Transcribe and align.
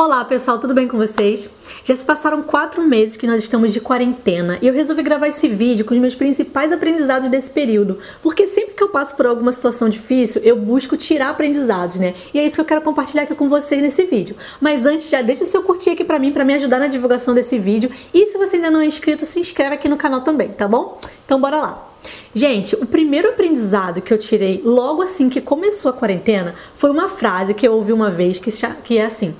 Olá 0.00 0.24
pessoal, 0.24 0.60
tudo 0.60 0.74
bem 0.74 0.86
com 0.86 0.96
vocês? 0.96 1.50
Já 1.82 1.96
se 1.96 2.06
passaram 2.06 2.40
quatro 2.40 2.80
meses 2.82 3.16
que 3.16 3.26
nós 3.26 3.42
estamos 3.42 3.72
de 3.72 3.80
quarentena 3.80 4.56
e 4.62 4.68
eu 4.68 4.72
resolvi 4.72 5.02
gravar 5.02 5.26
esse 5.26 5.48
vídeo 5.48 5.84
com 5.84 5.92
os 5.92 6.00
meus 6.00 6.14
principais 6.14 6.70
aprendizados 6.70 7.28
desse 7.28 7.50
período, 7.50 7.98
porque 8.22 8.46
sempre 8.46 8.74
que 8.74 8.82
eu 8.84 8.90
passo 8.90 9.16
por 9.16 9.26
alguma 9.26 9.50
situação 9.50 9.88
difícil 9.88 10.40
eu 10.44 10.54
busco 10.54 10.96
tirar 10.96 11.30
aprendizados, 11.30 11.98
né? 11.98 12.14
E 12.32 12.38
é 12.38 12.46
isso 12.46 12.54
que 12.54 12.60
eu 12.60 12.64
quero 12.64 12.80
compartilhar 12.80 13.24
aqui 13.24 13.34
com 13.34 13.48
vocês 13.48 13.82
nesse 13.82 14.04
vídeo. 14.04 14.36
Mas 14.60 14.86
antes, 14.86 15.10
já 15.10 15.20
deixa 15.20 15.42
o 15.42 15.46
seu 15.48 15.64
curtir 15.64 15.90
aqui 15.90 16.04
pra 16.04 16.20
mim, 16.20 16.30
pra 16.30 16.44
me 16.44 16.54
ajudar 16.54 16.78
na 16.78 16.86
divulgação 16.86 17.34
desse 17.34 17.58
vídeo 17.58 17.90
e 18.14 18.24
se 18.26 18.38
você 18.38 18.54
ainda 18.54 18.70
não 18.70 18.80
é 18.80 18.86
inscrito, 18.86 19.26
se 19.26 19.40
inscreve 19.40 19.74
aqui 19.74 19.88
no 19.88 19.96
canal 19.96 20.20
também, 20.20 20.46
tá 20.46 20.68
bom? 20.68 20.96
Então 21.24 21.40
bora 21.40 21.56
lá! 21.56 21.88
Gente, 22.32 22.76
o 22.76 22.86
primeiro 22.86 23.30
aprendizado 23.30 24.00
que 24.00 24.14
eu 24.14 24.18
tirei 24.18 24.62
logo 24.64 25.02
assim 25.02 25.28
que 25.28 25.40
começou 25.40 25.90
a 25.90 25.94
quarentena 25.94 26.54
foi 26.76 26.90
uma 26.90 27.08
frase 27.08 27.52
que 27.52 27.66
eu 27.66 27.72
ouvi 27.72 27.92
uma 27.92 28.12
vez 28.12 28.38
que, 28.38 28.52
que 28.84 28.96
é 28.96 29.04
assim: 29.04 29.34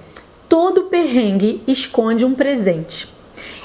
todo 0.48 0.84
perrengue 0.84 1.60
esconde 1.66 2.24
um 2.24 2.34
presente. 2.34 3.08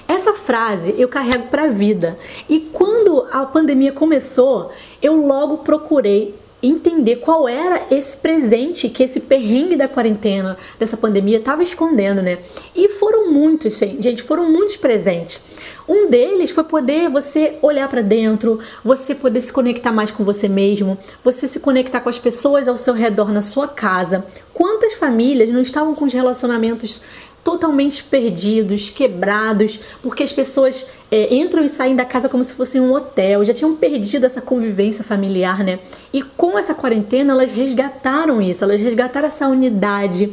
Essa 0.08 0.34
frase 0.34 0.94
eu 0.98 1.08
carrego 1.08 1.48
para 1.48 1.63
a 1.63 1.67
vida. 1.67 2.17
E 2.49 2.59
quando 2.71 3.25
a 3.31 3.45
pandemia 3.45 3.91
começou, 3.91 4.71
eu 5.02 5.16
logo 5.16 5.59
procurei 5.59 6.35
entender 6.61 7.17
qual 7.17 7.48
era 7.48 7.88
esse 7.91 8.16
presente 8.16 8.89
que 8.89 9.03
esse 9.03 9.22
perrengue 9.22 9.75
da 9.75 9.88
quarentena, 9.88 10.58
dessa 10.80 10.95
pandemia, 10.95 11.38
estava 11.38 11.61
escondendo, 11.61 12.22
né? 12.22 12.38
E 12.73 12.88
foram 12.88 13.31
muitos, 13.31 13.77
gente, 13.77 14.23
foram 14.23 14.50
muitos 14.50 14.77
presentes. 14.77 15.44
Um 15.88 16.10
deles 16.10 16.52
foi 16.52 16.64
poder 16.64 17.10
você 17.10 17.58
olhar 17.62 17.90
para 17.90 18.02
dentro, 18.02 18.60
você 18.84 19.14
poder 19.14 19.42
se 19.42 19.52
conectar 19.52 19.92
mais 19.92 20.12
com 20.12 20.23
você 20.23 20.48
mesmo, 20.48 20.98
você 21.23 21.48
se 21.48 21.59
conectar 21.59 22.00
com 22.00 22.09
as 22.09 22.18
pessoas 22.18 22.68
ao 22.68 22.78
seu 22.78 22.94
redor 22.94 23.32
na 23.34 23.42
sua 23.42 23.68
casa. 23.68 24.26
Quantas 24.54 24.94
famílias 24.94 25.50
não 25.50 25.62
estavam 25.62 25.94
com 25.94 26.06
os 26.06 26.14
relacionamentos 26.14 27.02
totalmente 27.44 28.04
perdidos, 28.06 28.90
quebrados, 28.90 29.80
porque 30.02 30.23
as 30.23 30.32
pessoas 30.32 30.86
é, 31.12 31.36
entram 31.36 31.64
e 31.64 31.70
saem 31.70 31.95
da 31.95 32.06
casa 32.06 32.30
como 32.30 32.44
se 32.44 32.53
fosse 32.53 32.80
um 32.80 32.94
hotel, 32.94 33.44
já 33.44 33.53
tinham 33.53 33.75
perdido 33.75 34.25
essa 34.25 34.40
convivência 34.42 35.03
familiar, 35.03 35.64
né? 35.64 35.80
E 36.14 36.22
com 36.22 36.58
essa 36.58 36.73
quarentena 36.73 37.34
elas 37.34 37.52
resgataram 37.52 38.42
isso, 38.42 38.64
elas 38.64 38.80
resgataram 38.80 39.28
essa 39.28 39.47
unidade, 39.47 40.31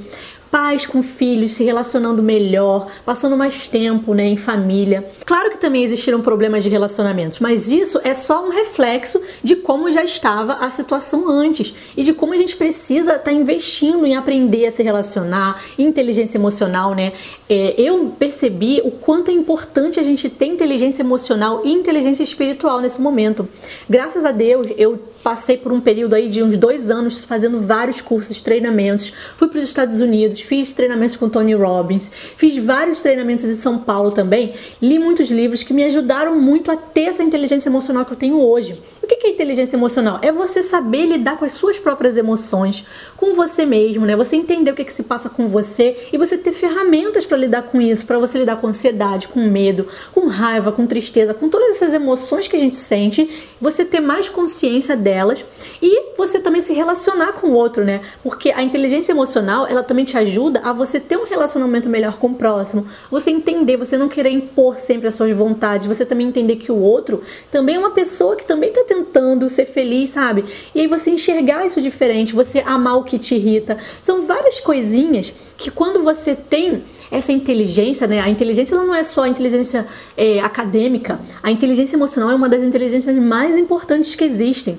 pais 0.51 0.85
com 0.85 1.03
filhos 1.03 1.53
se 1.53 1.65
relacionando 1.65 2.23
melhor, 2.23 2.89
passando 3.05 3.37
mais 3.37 3.69
tempo 3.69 4.15
né, 4.15 4.27
em 4.27 4.37
família. 4.37 5.07
Claro 5.25 5.51
que 5.51 5.59
também 5.59 5.83
existiram 5.83 6.21
problemas 6.21 6.65
de 6.65 6.71
relacionamentos, 6.71 7.39
mas 7.39 7.71
isso 7.71 8.01
é 8.03 8.13
só 8.13 8.45
um 8.45 8.51
reflexo 8.51 9.21
de 9.43 9.57
como 9.57 9.91
já 9.93 10.03
estava 10.03 10.55
a 10.55 10.71
situação 10.71 11.29
antes 11.29 11.75
e 11.97 12.03
de 12.03 12.13
como 12.13 12.35
a 12.35 12.37
gente 12.37 12.57
precisa 12.57 13.13
estar 13.13 13.25
tá 13.25 13.33
investindo 13.33 14.05
em 14.05 14.17
aprender 14.17 14.67
a 14.67 14.73
se 14.73 14.83
relacionar, 14.83 15.63
inteligência 15.79 16.37
emocional, 16.37 16.95
né? 16.95 17.13
É, 17.49 17.75
eu 17.77 18.15
percebi 18.19 18.81
o 18.85 18.91
quanto 18.91 19.31
é 19.31 19.35
importante 19.35 19.99
a 19.99 20.03
gente 20.03 20.29
ter 20.29 20.47
inteligência 20.47 21.03
emocional 21.03 21.63
e 21.65 21.73
inteligência 21.73 22.23
espiritual 22.23 22.81
nesse 22.81 23.01
momento. 23.01 23.49
Graças 23.89 24.25
a 24.25 24.33
Deus, 24.33 24.69
eu 24.77 24.99
passei 25.23 25.57
por 25.57 25.73
um 25.73 25.81
período 25.81 26.15
aí 26.15 26.29
de 26.29 26.43
uns 26.43 26.57
dois 26.57 26.91
anos 26.91 27.25
fazendo 27.25 27.61
vários 27.61 28.01
cursos, 28.01 28.41
treinamentos, 28.41 29.13
fui 29.37 29.49
para 29.49 29.59
os 29.59 29.65
Estados 29.65 30.01
Unidos 30.01 30.40
fiz 30.41 30.73
treinamentos 30.73 31.17
com 31.17 31.29
Tony 31.29 31.55
Robbins, 31.55 32.11
fiz 32.37 32.57
vários 32.59 33.01
treinamentos 33.01 33.45
em 33.45 33.55
São 33.55 33.79
Paulo 33.79 34.11
também, 34.11 34.55
li 34.81 34.99
muitos 34.99 35.31
livros 35.31 35.63
que 35.63 35.73
me 35.73 35.85
ajudaram 35.85 36.39
muito 36.39 36.71
a 36.71 36.77
ter 36.77 37.03
essa 37.03 37.23
inteligência 37.23 37.69
emocional 37.69 38.05
que 38.05 38.13
eu 38.13 38.17
tenho 38.17 38.41
hoje. 38.41 38.81
O 39.03 39.07
que 39.07 39.27
é 39.27 39.31
inteligência 39.31 39.77
emocional? 39.77 40.19
É 40.23 40.31
você 40.33 40.63
saber 40.63 41.07
lidar 41.07 41.37
com 41.37 41.45
as 41.45 41.53
suas 41.53 41.79
próprias 41.79 42.17
emoções, 42.17 42.87
com 43.17 43.35
você 43.35 43.67
mesmo, 43.67 44.07
né? 44.07 44.17
Você 44.17 44.37
entender 44.37 44.71
o 44.71 44.75
que, 44.75 44.83
é 44.83 44.85
que 44.85 44.93
se 44.93 45.05
passa 45.05 45.29
com 45.29 45.49
você 45.49 46.09
e 46.13 46.19
você 46.19 46.39
ter 46.39 46.53
ferramentas 46.53 47.27
para 47.27 47.37
lidar 47.37 47.63
com 47.63 47.81
isso, 47.81 48.07
para 48.07 48.19
você 48.19 48.39
lidar 48.39 48.57
com 48.57 48.69
ansiedade, 48.69 49.29
com 49.29 49.41
medo, 49.41 49.87
com 50.13 50.27
raiva, 50.27 50.73
com 50.73 50.87
tristeza, 50.87 51.35
com 51.35 51.49
todas 51.49 51.77
essas 51.77 51.93
emoções 51.93 52.49
que 52.49 52.57
a 52.57 52.59
gente 52.59 52.77
sente, 52.77 53.29
você 53.61 53.85
ter 53.85 54.01
mais 54.01 54.29
consciência 54.29 54.97
delas 54.97 55.45
e 55.83 56.17
você 56.17 56.39
também 56.39 56.61
se 56.61 56.73
relacionar 56.73 57.33
com 57.35 57.49
o 57.49 57.53
outro, 57.53 57.85
né? 57.85 58.01
Porque 58.23 58.51
a 58.51 58.63
inteligência 58.63 59.13
emocional, 59.13 59.67
ela 59.67 59.83
também 59.83 60.05
te 60.05 60.17
ajuda 60.17 60.30
ajuda 60.31 60.61
a 60.61 60.73
você 60.73 61.01
ter 61.01 61.17
um 61.17 61.27
relacionamento 61.27 61.89
melhor 61.89 62.17
com 62.19 62.29
o 62.29 62.35
próximo, 62.35 62.87
você 63.11 63.31
entender, 63.31 63.77
você 63.77 63.99
não 63.99 64.09
querer 64.09 64.31
impor 64.31 64.79
sempre 64.79 65.09
as 65.09 65.15
suas 65.15 65.33
vontades, 65.33 65.89
você 65.89 66.07
também 66.07 66.29
entender 66.29 66.57
que 66.57 66.71
o 66.71 66.77
outro 66.77 67.23
também 67.51 67.75
é 67.75 67.79
uma 67.79 67.91
pessoa 67.91 68.37
que 68.37 68.47
também 68.47 68.71
está 68.71 68.85
tentando 68.85 69.51
ser 69.51 69.67
feliz, 69.67 70.11
sabe? 70.11 70.45
E 70.75 70.81
aí 70.81 70.87
você 70.87 71.11
enxergar 71.11 71.67
isso 71.67 71.83
diferente, 71.83 72.33
você 72.33 72.61
amar 72.61 72.97
o 72.97 73.03
que 73.03 73.19
te 73.19 73.35
irrita. 73.35 73.77
São 74.01 74.23
várias 74.23 74.61
coisinhas 74.61 75.35
que 75.57 75.71
quando 75.71 76.03
você 76.03 76.35
tem 76.35 76.83
essa 77.11 77.33
inteligência, 77.33 78.07
né? 78.07 78.21
A 78.21 78.29
inteligência 78.29 78.77
não 78.77 78.95
é 78.95 79.03
só 79.03 79.25
a 79.25 79.29
inteligência 79.29 79.87
é, 80.17 80.39
acadêmica, 80.41 81.21
a 81.43 81.51
inteligência 81.51 81.97
emocional 81.97 82.31
é 82.31 82.35
uma 82.35 82.49
das 82.49 82.63
inteligências 82.63 83.17
mais 83.17 83.57
importantes 83.57 84.15
que 84.15 84.23
existem. 84.23 84.79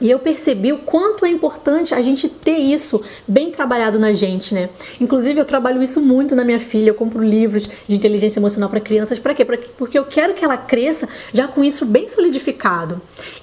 E 0.00 0.10
eu 0.10 0.18
percebi 0.18 0.72
o 0.72 0.78
quanto 0.78 1.26
é 1.26 1.28
importante 1.28 1.94
a 1.94 2.00
gente 2.00 2.28
ter 2.28 2.58
isso 2.58 3.02
bem 3.28 3.50
trabalhado 3.50 3.98
na 3.98 4.12
gente, 4.12 4.54
né? 4.54 4.70
Inclusive, 5.00 5.38
eu 5.38 5.44
trabalho 5.44 5.82
isso 5.82 6.00
muito 6.00 6.34
na 6.34 6.44
minha 6.44 6.58
filha. 6.58 6.90
Eu 6.90 6.94
compro 6.94 7.22
livros 7.22 7.68
de 7.86 7.94
inteligência 7.94 8.40
emocional 8.40 8.70
para 8.70 8.80
crianças. 8.80 9.18
Para 9.18 9.34
quê? 9.34 9.44
Porque 9.76 9.98
eu 9.98 10.04
quero 10.04 10.34
que 10.34 10.44
ela 10.44 10.56
cresça 10.56 11.08
já 11.32 11.46
com 11.46 11.62
isso 11.62 11.84
bem 11.84 12.08
solidificado. 12.08 13.00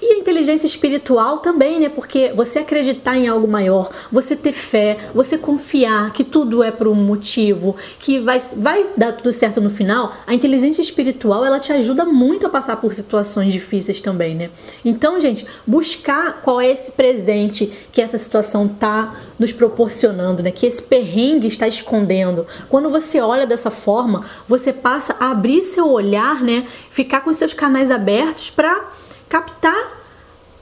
E 0.08 0.12
a 0.14 0.16
inteligência 0.16 0.66
espiritual 0.66 1.40
também, 1.40 1.78
né? 1.78 1.90
Porque 1.90 2.32
você 2.34 2.60
acreditar 2.60 3.18
em 3.18 3.28
algo 3.28 3.46
maior, 3.46 3.90
você 4.10 4.34
ter 4.34 4.52
fé, 4.52 4.96
você 5.14 5.36
confiar 5.36 6.14
que 6.14 6.24
tudo 6.24 6.62
é 6.62 6.70
por 6.70 6.88
um 6.88 6.94
motivo, 6.94 7.76
que 7.98 8.18
vai, 8.18 8.40
vai 8.56 8.88
dar 8.96 9.12
tudo 9.12 9.30
certo 9.30 9.60
no 9.60 9.68
final. 9.68 10.16
A 10.26 10.32
inteligência 10.32 10.80
espiritual, 10.80 11.44
ela 11.44 11.58
te 11.58 11.74
ajuda 11.74 12.06
muito 12.06 12.46
a 12.46 12.48
passar 12.48 12.76
por 12.76 12.94
situações 12.94 13.52
difíceis 13.52 14.00
também, 14.00 14.34
né? 14.34 14.48
Então, 14.82 15.20
gente, 15.20 15.46
buscar 15.66 16.40
qual 16.40 16.58
é 16.58 16.70
esse 16.70 16.92
presente 16.92 17.70
que 17.92 18.00
essa 18.00 18.16
situação 18.16 18.64
está 18.64 19.14
nos 19.38 19.52
proporcionando, 19.52 20.42
né? 20.42 20.50
Que 20.50 20.64
esse 20.64 20.80
perrengue 20.80 21.48
está 21.48 21.68
escondendo. 21.68 22.46
Quando 22.70 22.88
você 22.88 23.20
olha 23.20 23.46
dessa 23.46 23.70
forma, 23.70 24.24
você 24.48 24.72
passa 24.72 25.14
a 25.20 25.32
abrir 25.32 25.60
seu 25.60 25.86
olhar, 25.90 26.42
né? 26.42 26.66
Ficar 26.88 27.20
com 27.20 27.30
seus 27.30 27.52
canais 27.52 27.90
abertos 27.90 28.48
para 28.48 28.88
captar 29.28 29.97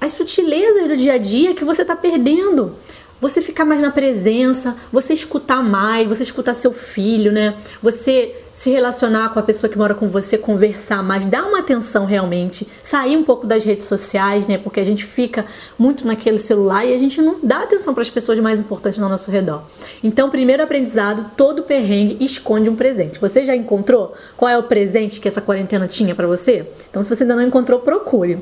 as 0.00 0.12
sutilezas 0.12 0.88
do 0.88 0.96
dia 0.96 1.14
a 1.14 1.18
dia 1.18 1.54
que 1.54 1.64
você 1.64 1.82
está 1.82 1.96
perdendo 1.96 2.74
você 3.20 3.40
ficar 3.40 3.64
mais 3.64 3.80
na 3.80 3.90
presença, 3.90 4.76
você 4.92 5.14
escutar 5.14 5.62
mais, 5.62 6.06
você 6.06 6.22
escutar 6.22 6.52
seu 6.54 6.72
filho, 6.72 7.32
né? 7.32 7.54
Você 7.82 8.34
se 8.52 8.70
relacionar 8.70 9.30
com 9.30 9.38
a 9.38 9.42
pessoa 9.42 9.70
que 9.70 9.78
mora 9.78 9.94
com 9.94 10.08
você, 10.08 10.36
conversar 10.36 11.02
mais, 11.02 11.24
dar 11.24 11.44
uma 11.44 11.60
atenção 11.60 12.04
realmente, 12.04 12.68
sair 12.82 13.16
um 13.16 13.22
pouco 13.22 13.46
das 13.46 13.64
redes 13.64 13.86
sociais, 13.86 14.46
né? 14.46 14.58
Porque 14.58 14.80
a 14.80 14.84
gente 14.84 15.04
fica 15.04 15.46
muito 15.78 16.06
naquele 16.06 16.38
celular 16.38 16.84
e 16.84 16.94
a 16.94 16.98
gente 16.98 17.22
não 17.22 17.38
dá 17.42 17.62
atenção 17.62 17.94
para 17.94 18.02
as 18.02 18.10
pessoas 18.10 18.38
mais 18.38 18.60
importantes 18.60 19.00
ao 19.00 19.08
nosso 19.08 19.30
redor. 19.30 19.62
Então, 20.04 20.28
primeiro 20.28 20.62
aprendizado, 20.62 21.30
todo 21.36 21.62
perrengue 21.62 22.22
esconde 22.22 22.68
um 22.68 22.76
presente. 22.76 23.18
Você 23.18 23.44
já 23.44 23.56
encontrou 23.56 24.14
qual 24.36 24.50
é 24.50 24.58
o 24.58 24.62
presente 24.62 25.20
que 25.20 25.28
essa 25.28 25.40
quarentena 25.40 25.88
tinha 25.88 26.14
para 26.14 26.26
você? 26.26 26.68
Então, 26.90 27.02
se 27.02 27.14
você 27.14 27.24
ainda 27.24 27.36
não 27.36 27.42
encontrou, 27.42 27.80
procure. 27.80 28.38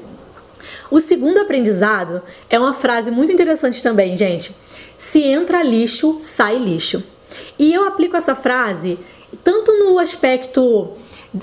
O 0.91 1.00
segundo 1.00 1.39
aprendizado 1.39 2.22
é 2.49 2.59
uma 2.59 2.72
frase 2.72 3.11
muito 3.11 3.33
interessante 3.33 3.83
também, 3.83 4.17
gente. 4.17 4.55
Se 4.97 5.22
entra 5.22 5.62
lixo, 5.62 6.19
sai 6.21 6.59
lixo. 6.59 7.03
E 7.59 7.72
eu 7.72 7.87
aplico 7.87 8.17
essa 8.17 8.34
frase 8.34 8.99
tanto 9.43 9.73
no 9.73 9.99
aspecto 9.99 10.93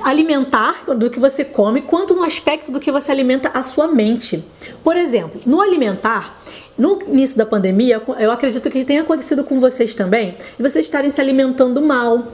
alimentar 0.04 0.86
do 0.96 1.10
que 1.10 1.20
você 1.20 1.44
come, 1.44 1.82
quanto 1.82 2.16
no 2.16 2.24
aspecto 2.24 2.72
do 2.72 2.80
que 2.80 2.92
você 2.92 3.12
alimenta 3.12 3.50
a 3.54 3.62
sua 3.62 3.88
mente. 3.88 4.44
Por 4.84 4.96
exemplo, 4.96 5.42
no 5.46 5.60
alimentar, 5.60 6.42
no 6.82 7.00
início 7.08 7.38
da 7.38 7.46
pandemia, 7.46 8.02
eu 8.18 8.32
acredito 8.32 8.68
que 8.72 8.84
tenha 8.84 9.04
acontecido 9.04 9.44
com 9.44 9.60
vocês 9.60 9.94
também, 9.94 10.36
de 10.58 10.64
vocês 10.64 10.84
estarem 10.84 11.12
se 11.12 11.22
alimentando 11.22 11.80
mal, 11.80 12.28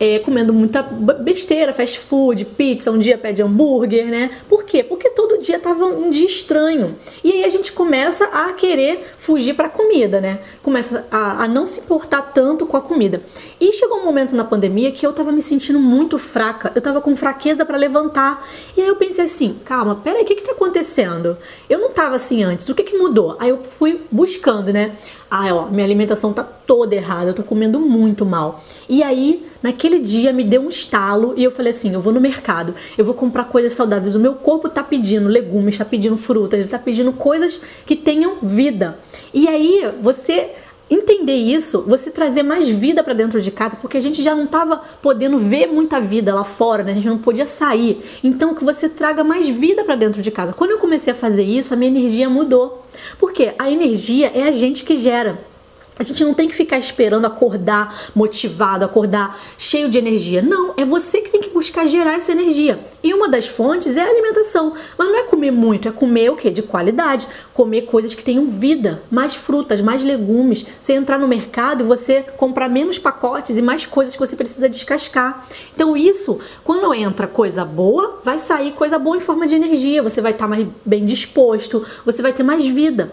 é, 0.00 0.18
comendo 0.18 0.52
muita 0.52 0.82
besteira, 0.82 1.72
fast 1.72 2.00
food, 2.00 2.44
pizza, 2.44 2.90
um 2.90 2.98
dia 2.98 3.16
pede 3.16 3.40
hambúrguer, 3.40 4.06
né? 4.06 4.32
Por 4.48 4.64
quê? 4.64 4.82
Porque 4.82 5.10
todo 5.10 5.38
dia 5.38 5.60
tava 5.60 5.84
um 5.84 6.10
dia 6.10 6.26
estranho. 6.26 6.96
E 7.22 7.30
aí 7.30 7.44
a 7.44 7.48
gente 7.48 7.70
começa 7.70 8.24
a 8.24 8.52
querer 8.52 9.06
fugir 9.16 9.54
para 9.54 9.68
comida, 9.68 10.20
né? 10.20 10.40
Começa 10.60 11.06
a, 11.08 11.44
a, 11.44 11.46
não 11.46 11.66
se 11.66 11.78
importar 11.78 12.22
tanto 12.22 12.66
com 12.66 12.76
a 12.76 12.80
comida. 12.80 13.20
E 13.60 13.72
chegou 13.72 13.98
um 13.98 14.04
momento 14.04 14.34
na 14.34 14.42
pandemia 14.42 14.90
que 14.90 15.06
eu 15.06 15.12
tava 15.12 15.30
me 15.30 15.40
sentindo 15.40 15.78
muito 15.78 16.18
fraca, 16.18 16.72
eu 16.74 16.80
tava 16.80 17.00
com 17.00 17.14
fraqueza 17.14 17.64
para 17.64 17.76
levantar. 17.76 18.44
E 18.76 18.80
aí 18.80 18.88
eu 18.88 18.96
pensei 18.96 19.24
assim, 19.24 19.60
calma, 19.64 19.94
peraí, 19.94 20.22
o 20.22 20.24
que 20.24 20.34
que 20.34 20.42
tá 20.42 20.50
acontecendo? 20.50 21.36
Eu 21.70 21.78
não 21.78 21.90
tava 21.90 22.16
assim 22.16 22.42
antes, 22.42 22.68
o 22.68 22.74
que 22.74 22.82
que 22.82 22.98
mudou? 22.98 23.36
Aí 23.38 23.50
eu 23.50 23.60
fui 23.78 23.91
buscando, 24.10 24.72
né? 24.72 24.92
Ah, 25.30 25.54
ó, 25.54 25.66
minha 25.66 25.84
alimentação 25.84 26.32
tá 26.32 26.42
toda 26.42 26.94
errada, 26.94 27.30
eu 27.30 27.34
tô 27.34 27.42
comendo 27.42 27.80
muito 27.80 28.26
mal. 28.26 28.62
E 28.88 29.02
aí, 29.02 29.46
naquele 29.62 29.98
dia 29.98 30.32
me 30.32 30.44
deu 30.44 30.62
um 30.62 30.68
estalo 30.68 31.32
e 31.36 31.44
eu 31.44 31.50
falei 31.50 31.70
assim: 31.70 31.94
eu 31.94 32.00
vou 32.00 32.12
no 32.12 32.20
mercado, 32.20 32.74
eu 32.98 33.04
vou 33.04 33.14
comprar 33.14 33.44
coisas 33.44 33.72
saudáveis. 33.72 34.14
O 34.14 34.20
meu 34.20 34.34
corpo 34.34 34.68
tá 34.68 34.82
pedindo 34.82 35.28
legumes, 35.28 35.78
tá 35.78 35.84
pedindo 35.84 36.16
frutas, 36.16 36.66
tá 36.66 36.78
pedindo 36.78 37.12
coisas 37.12 37.60
que 37.86 37.96
tenham 37.96 38.36
vida. 38.42 38.98
E 39.32 39.48
aí, 39.48 39.90
você 40.02 40.50
entender 40.92 41.36
isso, 41.36 41.82
você 41.82 42.10
trazer 42.10 42.42
mais 42.42 42.68
vida 42.68 43.02
para 43.02 43.14
dentro 43.14 43.40
de 43.40 43.50
casa, 43.50 43.76
porque 43.80 43.96
a 43.96 44.00
gente 44.00 44.22
já 44.22 44.34
não 44.34 44.44
estava 44.44 44.82
podendo 45.00 45.38
ver 45.38 45.66
muita 45.66 46.00
vida 46.00 46.34
lá 46.34 46.44
fora, 46.44 46.82
né? 46.82 46.92
A 46.92 46.94
gente 46.94 47.08
não 47.08 47.18
podia 47.18 47.46
sair. 47.46 48.02
Então 48.22 48.54
que 48.54 48.64
você 48.64 48.88
traga 48.88 49.24
mais 49.24 49.48
vida 49.48 49.84
para 49.84 49.94
dentro 49.94 50.22
de 50.22 50.30
casa. 50.30 50.52
Quando 50.52 50.72
eu 50.72 50.78
comecei 50.78 51.12
a 51.12 51.16
fazer 51.16 51.44
isso, 51.44 51.72
a 51.72 51.76
minha 51.76 51.90
energia 51.90 52.28
mudou. 52.28 52.84
Porque 53.18 53.54
a 53.58 53.70
energia 53.70 54.30
é 54.34 54.42
a 54.42 54.50
gente 54.50 54.84
que 54.84 54.96
gera. 54.96 55.51
A 55.98 56.02
gente 56.02 56.24
não 56.24 56.32
tem 56.32 56.48
que 56.48 56.54
ficar 56.54 56.78
esperando 56.78 57.26
acordar 57.26 57.94
motivado, 58.14 58.84
acordar 58.84 59.38
cheio 59.58 59.90
de 59.90 59.98
energia. 59.98 60.40
Não, 60.40 60.74
é 60.76 60.84
você 60.84 61.20
que 61.20 61.30
tem 61.30 61.40
que 61.40 61.50
buscar 61.50 61.86
gerar 61.86 62.14
essa 62.14 62.32
energia. 62.32 62.80
E 63.02 63.12
uma 63.12 63.28
das 63.28 63.46
fontes 63.46 63.96
é 63.96 64.02
a 64.02 64.08
alimentação. 64.08 64.74
Mas 64.96 65.08
não 65.08 65.16
é 65.16 65.22
comer 65.24 65.50
muito, 65.50 65.88
é 65.88 65.92
comer 65.92 66.30
o 66.30 66.36
que? 66.36 66.50
De 66.50 66.62
qualidade. 66.62 67.28
Comer 67.52 67.82
coisas 67.82 68.14
que 68.14 68.24
tenham 68.24 68.46
vida, 68.46 69.02
mais 69.10 69.34
frutas, 69.34 69.80
mais 69.80 70.02
legumes. 70.02 70.64
Você 70.80 70.94
entrar 70.94 71.18
no 71.18 71.28
mercado 71.28 71.84
e 71.84 71.86
você 71.86 72.22
comprar 72.36 72.68
menos 72.68 72.98
pacotes 72.98 73.58
e 73.58 73.62
mais 73.62 73.84
coisas 73.84 74.14
que 74.14 74.20
você 74.20 74.34
precisa 74.34 74.68
descascar. 74.68 75.46
Então, 75.74 75.96
isso, 75.96 76.40
quando 76.64 76.92
entra 76.94 77.26
coisa 77.26 77.64
boa, 77.64 78.20
vai 78.24 78.38
sair 78.38 78.72
coisa 78.72 78.98
boa 78.98 79.16
em 79.16 79.20
forma 79.20 79.46
de 79.46 79.54
energia. 79.54 80.02
Você 80.02 80.20
vai 80.20 80.32
estar 80.32 80.48
mais 80.48 80.66
bem 80.84 81.04
disposto, 81.04 81.84
você 82.04 82.22
vai 82.22 82.32
ter 82.32 82.42
mais 82.42 82.64
vida. 82.64 83.12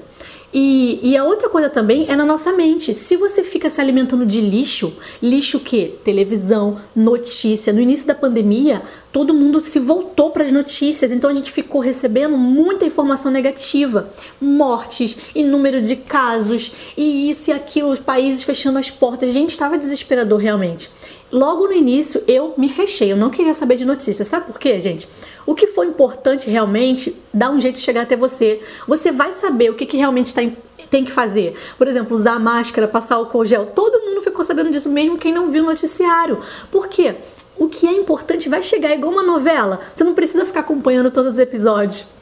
E, 0.52 1.00
e, 1.04 1.16
a 1.16 1.24
outra 1.24 1.48
coisa 1.48 1.70
também 1.70 2.08
é 2.10 2.16
na 2.16 2.26
nossa 2.26 2.52
mente. 2.54 2.92
Se 2.92 3.16
você 3.16 3.44
fica 3.44 3.70
se 3.70 3.80
alimentando 3.80 4.26
de 4.26 4.42
lixo, 4.42 4.94
lixo 5.22 5.60
que? 5.60 5.96
Televisão, 6.04 6.80
notícia. 6.96 7.72
No 7.72 7.80
início 7.80 8.08
da 8.08 8.16
pandemia, 8.16 8.82
todo 9.12 9.34
mundo 9.34 9.62
se 9.62 9.80
voltou 9.80 10.32
para 10.32 10.44
as 10.44 10.52
notícias, 10.52 11.12
então 11.12 11.30
a 11.30 11.34
gente 11.34 11.52
ficou 11.52 11.80
recebendo 11.82 12.36
muita 12.36 12.84
informação 12.84 13.32
negativa, 13.32 14.10
mortes 14.42 15.18
e 15.36 15.44
número 15.44 15.82
de 15.84 15.96
casos, 15.96 16.72
e 16.98 17.30
isso 17.30 17.52
e 17.52 17.54
aquilo, 17.54 17.92
os 17.92 18.00
países 18.00 18.42
fechando 18.42 18.80
as 18.80 18.90
portas. 18.90 19.32
Gente 19.32 19.52
estava 19.52 19.78
desesperador 19.78 20.40
realmente. 20.40 20.90
Logo 21.32 21.68
no 21.68 21.74
início 21.74 22.24
eu 22.28 22.56
me 22.58 22.70
fechei, 22.70 23.12
eu 23.12 23.18
não 23.18 23.30
queria 23.30 23.54
saber 23.54 23.76
de 23.76 23.86
notícias. 23.86 24.28
Sabe 24.28 24.48
por 24.48 24.60
quê, 24.60 24.80
gente? 24.80 25.08
O 25.46 25.54
que 25.54 25.68
for 25.68 25.86
importante 25.86 26.50
realmente 26.50 27.16
dá 27.34 27.50
um 27.50 27.60
jeito 27.60 27.76
de 27.76 27.82
chegar 27.82 28.02
até 28.02 28.16
você. 28.16 28.62
Você 28.88 29.12
vai 29.12 29.32
saber 29.32 29.70
o 29.70 29.76
que, 29.76 29.86
que 29.86 29.98
realmente 29.98 30.34
tá, 30.34 30.42
tem 30.90 31.06
que 31.06 31.12
fazer. 31.12 31.56
Por 31.78 31.88
exemplo, 31.88 32.16
usar 32.16 32.40
máscara, 32.40 32.88
passar 32.88 33.20
o 33.20 33.46
gel. 33.46 33.68
Todo 33.68 34.02
mundo 34.02 34.22
ficou 34.22 34.44
sabendo 34.44 34.72
disso, 34.72 34.90
mesmo 34.90 35.18
quem 35.18 35.32
não 35.32 35.52
viu 35.52 35.64
o 35.64 35.68
noticiário. 35.68 36.42
Por 36.72 36.88
quê? 36.88 37.16
O 37.58 37.68
que 37.68 37.88
é 37.88 37.92
importante 37.92 38.50
vai 38.50 38.64
chegar 38.64 38.92
igual 38.92 39.12
uma 39.12 39.24
novela. 39.24 39.80
Você 39.94 40.04
não 40.04 40.16
precisa 40.16 40.46
ficar 40.46 40.62
acompanhando 40.62 41.12
todos 41.12 41.34
os 41.34 41.40
episódios 41.40 42.19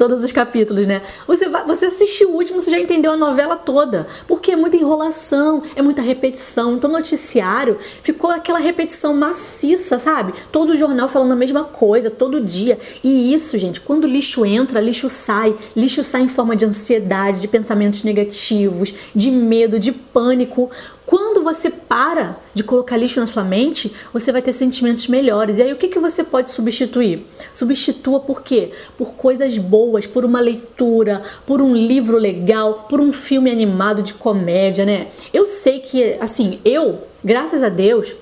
todos 0.00 0.24
os 0.24 0.32
capítulos, 0.32 0.86
né? 0.86 1.02
Você, 1.26 1.46
vai, 1.46 1.62
você 1.66 1.84
assistiu 1.84 2.30
o 2.30 2.36
último, 2.36 2.58
você 2.58 2.70
já 2.70 2.78
entendeu 2.80 3.12
a 3.12 3.18
novela 3.18 3.54
toda. 3.54 4.08
Porque 4.26 4.52
é 4.52 4.56
muita 4.56 4.78
enrolação, 4.78 5.62
é 5.76 5.82
muita 5.82 6.00
repetição. 6.00 6.74
Então, 6.74 6.90
noticiário 6.90 7.76
ficou 8.02 8.30
aquela 8.30 8.58
repetição 8.58 9.12
maciça, 9.12 9.98
sabe? 9.98 10.32
Todo 10.50 10.74
jornal 10.74 11.06
falando 11.06 11.32
a 11.32 11.36
mesma 11.36 11.64
coisa, 11.64 12.08
todo 12.08 12.40
dia. 12.40 12.78
E 13.04 13.34
isso, 13.34 13.58
gente, 13.58 13.78
quando 13.78 14.06
lixo 14.06 14.46
entra, 14.46 14.80
lixo 14.80 15.10
sai. 15.10 15.54
Lixo 15.76 16.02
sai 16.02 16.22
em 16.22 16.28
forma 16.28 16.56
de 16.56 16.64
ansiedade, 16.64 17.42
de 17.42 17.48
pensamentos 17.48 18.02
negativos, 18.02 18.94
de 19.14 19.30
medo, 19.30 19.78
de 19.78 19.92
pânico. 19.92 20.70
Quando 21.10 21.42
você 21.42 21.70
para 21.70 22.36
de 22.54 22.62
colocar 22.62 22.96
lixo 22.96 23.18
na 23.18 23.26
sua 23.26 23.42
mente, 23.42 23.92
você 24.12 24.30
vai 24.30 24.40
ter 24.40 24.52
sentimentos 24.52 25.08
melhores. 25.08 25.58
E 25.58 25.62
aí 25.62 25.72
o 25.72 25.76
que, 25.76 25.88
que 25.88 25.98
você 25.98 26.22
pode 26.22 26.50
substituir? 26.50 27.26
Substitua 27.52 28.20
por 28.20 28.42
quê? 28.42 28.70
Por 28.96 29.14
coisas 29.14 29.58
boas, 29.58 30.06
por 30.06 30.24
uma 30.24 30.38
leitura, 30.38 31.20
por 31.44 31.60
um 31.60 31.74
livro 31.74 32.16
legal, 32.16 32.86
por 32.88 33.00
um 33.00 33.12
filme 33.12 33.50
animado 33.50 34.04
de 34.04 34.14
comédia, 34.14 34.86
né? 34.86 35.08
Eu 35.34 35.46
sei 35.46 35.80
que, 35.80 36.16
assim, 36.20 36.60
eu, 36.64 37.00
graças 37.24 37.64
a 37.64 37.68
Deus, 37.68 38.14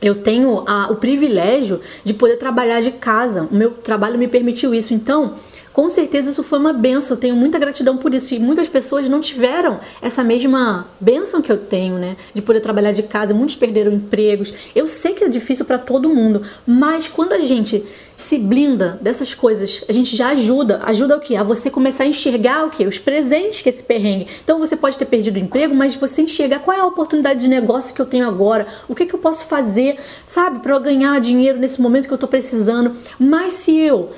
eu 0.00 0.22
tenho 0.22 0.62
a, 0.68 0.86
o 0.88 0.94
privilégio 0.94 1.80
de 2.04 2.14
poder 2.14 2.36
trabalhar 2.36 2.80
de 2.80 2.92
casa. 2.92 3.48
O 3.50 3.54
meu 3.56 3.72
trabalho 3.72 4.16
me 4.16 4.28
permitiu 4.28 4.72
isso. 4.72 4.94
Então, 4.94 5.34
com 5.72 5.88
certeza 5.88 6.30
isso 6.30 6.42
foi 6.42 6.58
uma 6.58 6.72
benção. 6.72 7.16
Eu 7.16 7.20
tenho 7.20 7.36
muita 7.36 7.58
gratidão 7.58 7.96
por 7.96 8.12
isso. 8.12 8.34
E 8.34 8.38
muitas 8.38 8.68
pessoas 8.68 9.08
não 9.08 9.20
tiveram 9.20 9.80
essa 10.02 10.24
mesma 10.24 10.86
benção 11.00 11.40
que 11.40 11.50
eu 11.50 11.58
tenho, 11.58 11.96
né? 11.96 12.16
De 12.34 12.42
poder 12.42 12.60
trabalhar 12.60 12.92
de 12.92 13.02
casa. 13.02 13.32
Muitos 13.32 13.56
perderam 13.56 13.92
empregos. 13.92 14.52
Eu 14.74 14.86
sei 14.86 15.14
que 15.14 15.24
é 15.24 15.28
difícil 15.28 15.64
para 15.64 15.78
todo 15.78 16.08
mundo, 16.08 16.42
mas 16.66 17.06
quando 17.06 17.32
a 17.32 17.40
gente 17.40 17.84
se 18.16 18.36
blinda 18.36 18.98
dessas 19.00 19.32
coisas, 19.32 19.82
a 19.88 19.92
gente 19.92 20.14
já 20.14 20.28
ajuda. 20.28 20.80
Ajuda 20.84 21.16
o 21.16 21.20
quê? 21.20 21.36
A 21.36 21.42
você 21.42 21.70
começar 21.70 22.04
a 22.04 22.06
enxergar 22.06 22.66
o 22.66 22.70
quê? 22.70 22.86
Os 22.86 22.98
presentes 22.98 23.62
que 23.62 23.68
esse 23.68 23.82
perrengue. 23.82 24.26
Então 24.44 24.58
você 24.58 24.76
pode 24.76 24.98
ter 24.98 25.06
perdido 25.06 25.36
o 25.36 25.40
emprego, 25.40 25.74
mas 25.74 25.94
você 25.94 26.22
enxergar 26.22 26.58
qual 26.58 26.76
é 26.76 26.80
a 26.80 26.86
oportunidade 26.86 27.40
de 27.40 27.48
negócio 27.48 27.94
que 27.94 28.02
eu 28.02 28.06
tenho 28.06 28.28
agora, 28.28 28.66
o 28.86 28.94
que, 28.94 29.06
que 29.06 29.14
eu 29.14 29.18
posso 29.18 29.46
fazer, 29.46 29.98
sabe, 30.26 30.58
para 30.58 30.78
ganhar 30.78 31.18
dinheiro 31.20 31.58
nesse 31.58 31.80
momento 31.80 32.08
que 32.08 32.12
eu 32.12 32.18
tô 32.18 32.28
precisando. 32.28 32.94
Mas 33.18 33.54
se 33.54 33.78
eu 33.78 34.10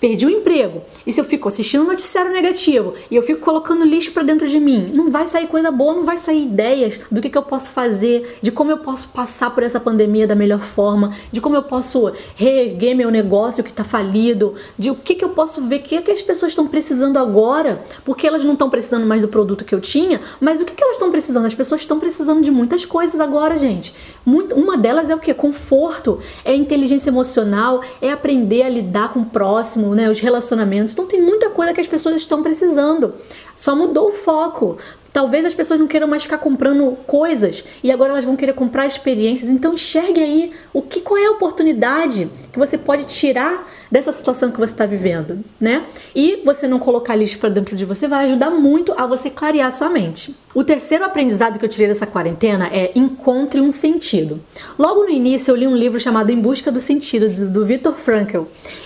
perdi 0.00 0.26
o 0.26 0.30
emprego, 0.30 0.82
e 1.06 1.12
se 1.12 1.20
eu 1.20 1.24
fico 1.24 1.48
assistindo 1.48 1.82
um 1.82 1.88
noticiário 1.88 2.32
negativo 2.32 2.94
e 3.10 3.16
eu 3.16 3.22
fico 3.22 3.40
colocando 3.40 3.84
lixo 3.84 4.12
para 4.12 4.22
dentro 4.22 4.46
de 4.46 4.60
mim, 4.60 4.90
não 4.94 5.10
vai 5.10 5.26
sair 5.26 5.46
coisa 5.46 5.70
boa, 5.70 5.94
não 5.94 6.04
vai 6.04 6.16
sair 6.16 6.44
ideias 6.44 7.00
do 7.10 7.20
que, 7.20 7.28
que 7.28 7.38
eu 7.38 7.42
posso 7.42 7.70
fazer, 7.70 8.38
de 8.40 8.52
como 8.52 8.70
eu 8.70 8.78
posso 8.78 9.08
passar 9.08 9.50
por 9.50 9.62
essa 9.62 9.80
pandemia 9.80 10.26
da 10.26 10.34
melhor 10.34 10.60
forma, 10.60 11.12
de 11.32 11.40
como 11.40 11.56
eu 11.56 11.62
posso 11.62 12.12
reerguer 12.34 12.94
meu 12.94 13.10
negócio 13.10 13.64
que 13.64 13.70
está 13.70 13.84
falido, 13.84 14.54
de 14.78 14.90
o 14.90 14.94
que, 14.94 15.14
que 15.14 15.24
eu 15.24 15.30
posso 15.30 15.62
ver, 15.62 15.80
que, 15.80 16.00
que 16.00 16.10
as 16.10 16.22
pessoas 16.22 16.52
estão 16.52 16.66
precisando 16.66 17.18
agora, 17.18 17.82
porque 18.04 18.26
elas 18.26 18.44
não 18.44 18.52
estão 18.52 18.70
precisando 18.70 19.06
mais 19.06 19.22
do 19.22 19.28
produto 19.28 19.64
que 19.64 19.74
eu 19.74 19.80
tinha, 19.80 20.20
mas 20.40 20.60
o 20.60 20.64
que, 20.64 20.74
que 20.74 20.82
elas 20.82 20.96
estão 20.96 21.10
precisando? 21.10 21.46
As 21.46 21.54
pessoas 21.54 21.80
estão 21.80 21.98
precisando 21.98 22.42
de 22.42 22.50
muitas 22.50 22.84
coisas 22.84 23.20
agora, 23.20 23.56
gente. 23.56 23.94
Muito, 24.24 24.54
uma 24.54 24.76
delas 24.76 25.10
é 25.10 25.14
o 25.14 25.18
que? 25.18 25.32
Conforto, 25.34 26.18
é 26.44 26.54
inteligência 26.54 27.10
emocional, 27.10 27.82
é 28.00 28.10
aprender 28.10 28.62
a 28.62 28.68
lidar 28.68 29.12
com 29.12 29.20
o 29.20 29.24
próximo 29.24 29.87
né, 29.94 30.10
os 30.10 30.20
relacionamentos. 30.20 30.92
Então 30.92 31.06
tem 31.06 31.20
muita 31.20 31.50
coisa 31.50 31.72
que 31.72 31.80
as 31.80 31.86
pessoas 31.86 32.16
estão 32.16 32.42
precisando. 32.42 33.14
Só 33.56 33.74
mudou 33.74 34.08
o 34.08 34.12
foco. 34.12 34.78
Talvez 35.12 35.44
as 35.44 35.54
pessoas 35.54 35.80
não 35.80 35.86
queiram 35.86 36.06
mais 36.06 36.22
ficar 36.22 36.38
comprando 36.38 36.96
coisas 37.06 37.64
e 37.82 37.90
agora 37.90 38.10
elas 38.10 38.24
vão 38.24 38.36
querer 38.36 38.52
comprar 38.52 38.86
experiências. 38.86 39.50
Então 39.50 39.74
enxergue 39.74 40.20
aí 40.20 40.52
o 40.72 40.82
que 40.82 41.00
qual 41.00 41.18
é 41.18 41.26
a 41.26 41.30
oportunidade 41.32 42.30
que 42.52 42.58
você 42.58 42.76
pode 42.76 43.04
tirar 43.04 43.66
dessa 43.90 44.12
situação 44.12 44.50
que 44.50 44.58
você 44.58 44.72
está 44.72 44.86
vivendo, 44.86 45.44
né? 45.60 45.84
E 46.14 46.42
você 46.44 46.68
não 46.68 46.78
colocar 46.78 47.14
lixo 47.14 47.38
para 47.38 47.48
dentro 47.48 47.74
de 47.76 47.84
você 47.84 48.06
vai 48.06 48.26
ajudar 48.26 48.50
muito 48.50 48.92
a 48.96 49.06
você 49.06 49.30
clarear 49.30 49.72
sua 49.72 49.88
mente. 49.88 50.36
O 50.54 50.64
terceiro 50.64 51.04
aprendizado 51.04 51.58
que 51.58 51.64
eu 51.64 51.68
tirei 51.68 51.86
dessa 51.86 52.06
quarentena 52.06 52.68
é 52.72 52.90
encontre 52.94 53.60
um 53.60 53.70
sentido. 53.70 54.40
Logo 54.78 55.04
no 55.04 55.10
início 55.10 55.52
eu 55.52 55.56
li 55.56 55.66
um 55.66 55.76
livro 55.76 56.00
chamado 56.00 56.30
Em 56.30 56.40
Busca 56.40 56.72
do 56.72 56.80
Sentido, 56.80 57.28
do 57.50 57.64
Viktor 57.64 57.94
Frankl. 57.94 58.42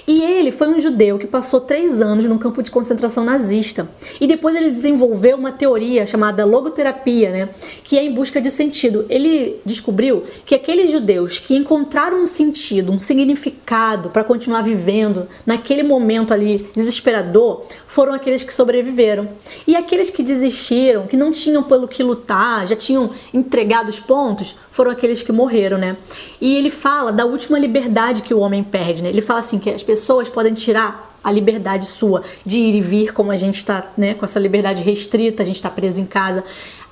E 0.07 0.21
ele 0.21 0.51
foi 0.51 0.69
um 0.69 0.79
judeu 0.79 1.19
que 1.19 1.27
passou 1.27 1.61
três 1.61 2.03
anos 2.03 2.25
num 2.25 2.37
campo 2.37 2.63
de 2.63 2.71
concentração 2.71 3.25
nazista. 3.25 3.89
E 4.21 4.27
depois 4.27 4.57
ele 4.57 4.71
desenvolveu 4.71 5.37
uma 5.37 5.53
teoria 5.53 6.07
chamada 6.07 6.45
logoterapia, 6.45 7.31
né? 7.31 7.49
Que 7.85 7.97
é 7.97 8.05
em 8.05 8.13
busca 8.13 8.41
de 8.41 8.51
sentido. 8.51 9.07
Ele 9.09 9.61
descobriu 9.65 10.25
que 10.45 10.55
aqueles 10.55 10.91
judeus 10.91 11.39
que 11.39 11.55
encontraram 11.55 12.23
um 12.23 12.27
sentido, 12.27 12.93
um 12.93 12.99
significado 12.99 14.11
para 14.11 14.25
continuar 14.25 14.63
vivendo 14.63 14.92
naquele 15.47 15.83
momento 15.83 16.33
ali 16.33 16.69
desesperador, 16.75 17.65
foram 17.87 18.15
aqueles 18.15 18.43
que 18.43 18.53
sobreviveram. 18.53 19.29
E 19.67 19.77
aqueles 19.77 20.11
que 20.11 20.23
desistiram, 20.23 21.07
que 21.07 21.17
não 21.17 21.33
tinham 21.33 21.63
pelo 21.63 21.87
que 21.89 22.03
lutar, 22.03 22.67
já 22.67 22.77
tinham 22.77 23.11
entregado 23.33 23.89
os 23.89 24.01
pontos, 24.01 24.57
foram 24.71 24.91
aqueles 24.91 25.23
que 25.23 25.33
morreram, 25.33 25.79
né? 25.79 25.97
E 26.41 26.57
ele 26.57 26.71
fala 26.71 27.13
da 27.13 27.25
última 27.25 27.59
liberdade 27.59 28.23
que 28.23 28.35
o 28.35 28.39
homem 28.39 28.65
perde, 28.65 29.03
né? 29.03 29.09
Ele 29.09 29.23
fala 29.23 29.41
assim 29.41 29.59
que 29.59 29.71
as 29.71 29.83
pessoas 29.83 30.29
podem 30.29 30.55
tirar 30.55 31.12
a 31.23 31.31
liberdade 31.31 31.87
sua 31.87 32.23
de 32.45 32.59
ir 32.59 32.77
e 32.77 32.81
vir, 32.81 33.13
como 33.13 33.31
a 33.31 33.37
gente 33.37 33.57
está, 33.57 33.93
né, 33.97 34.15
com 34.15 34.25
essa 34.25 34.41
liberdade 34.41 34.83
restrita, 34.83 35.43
a 35.43 35.47
gente 35.47 35.57
está 35.57 35.71
preso 35.71 36.01
em 36.01 36.07
casa. 36.07 36.45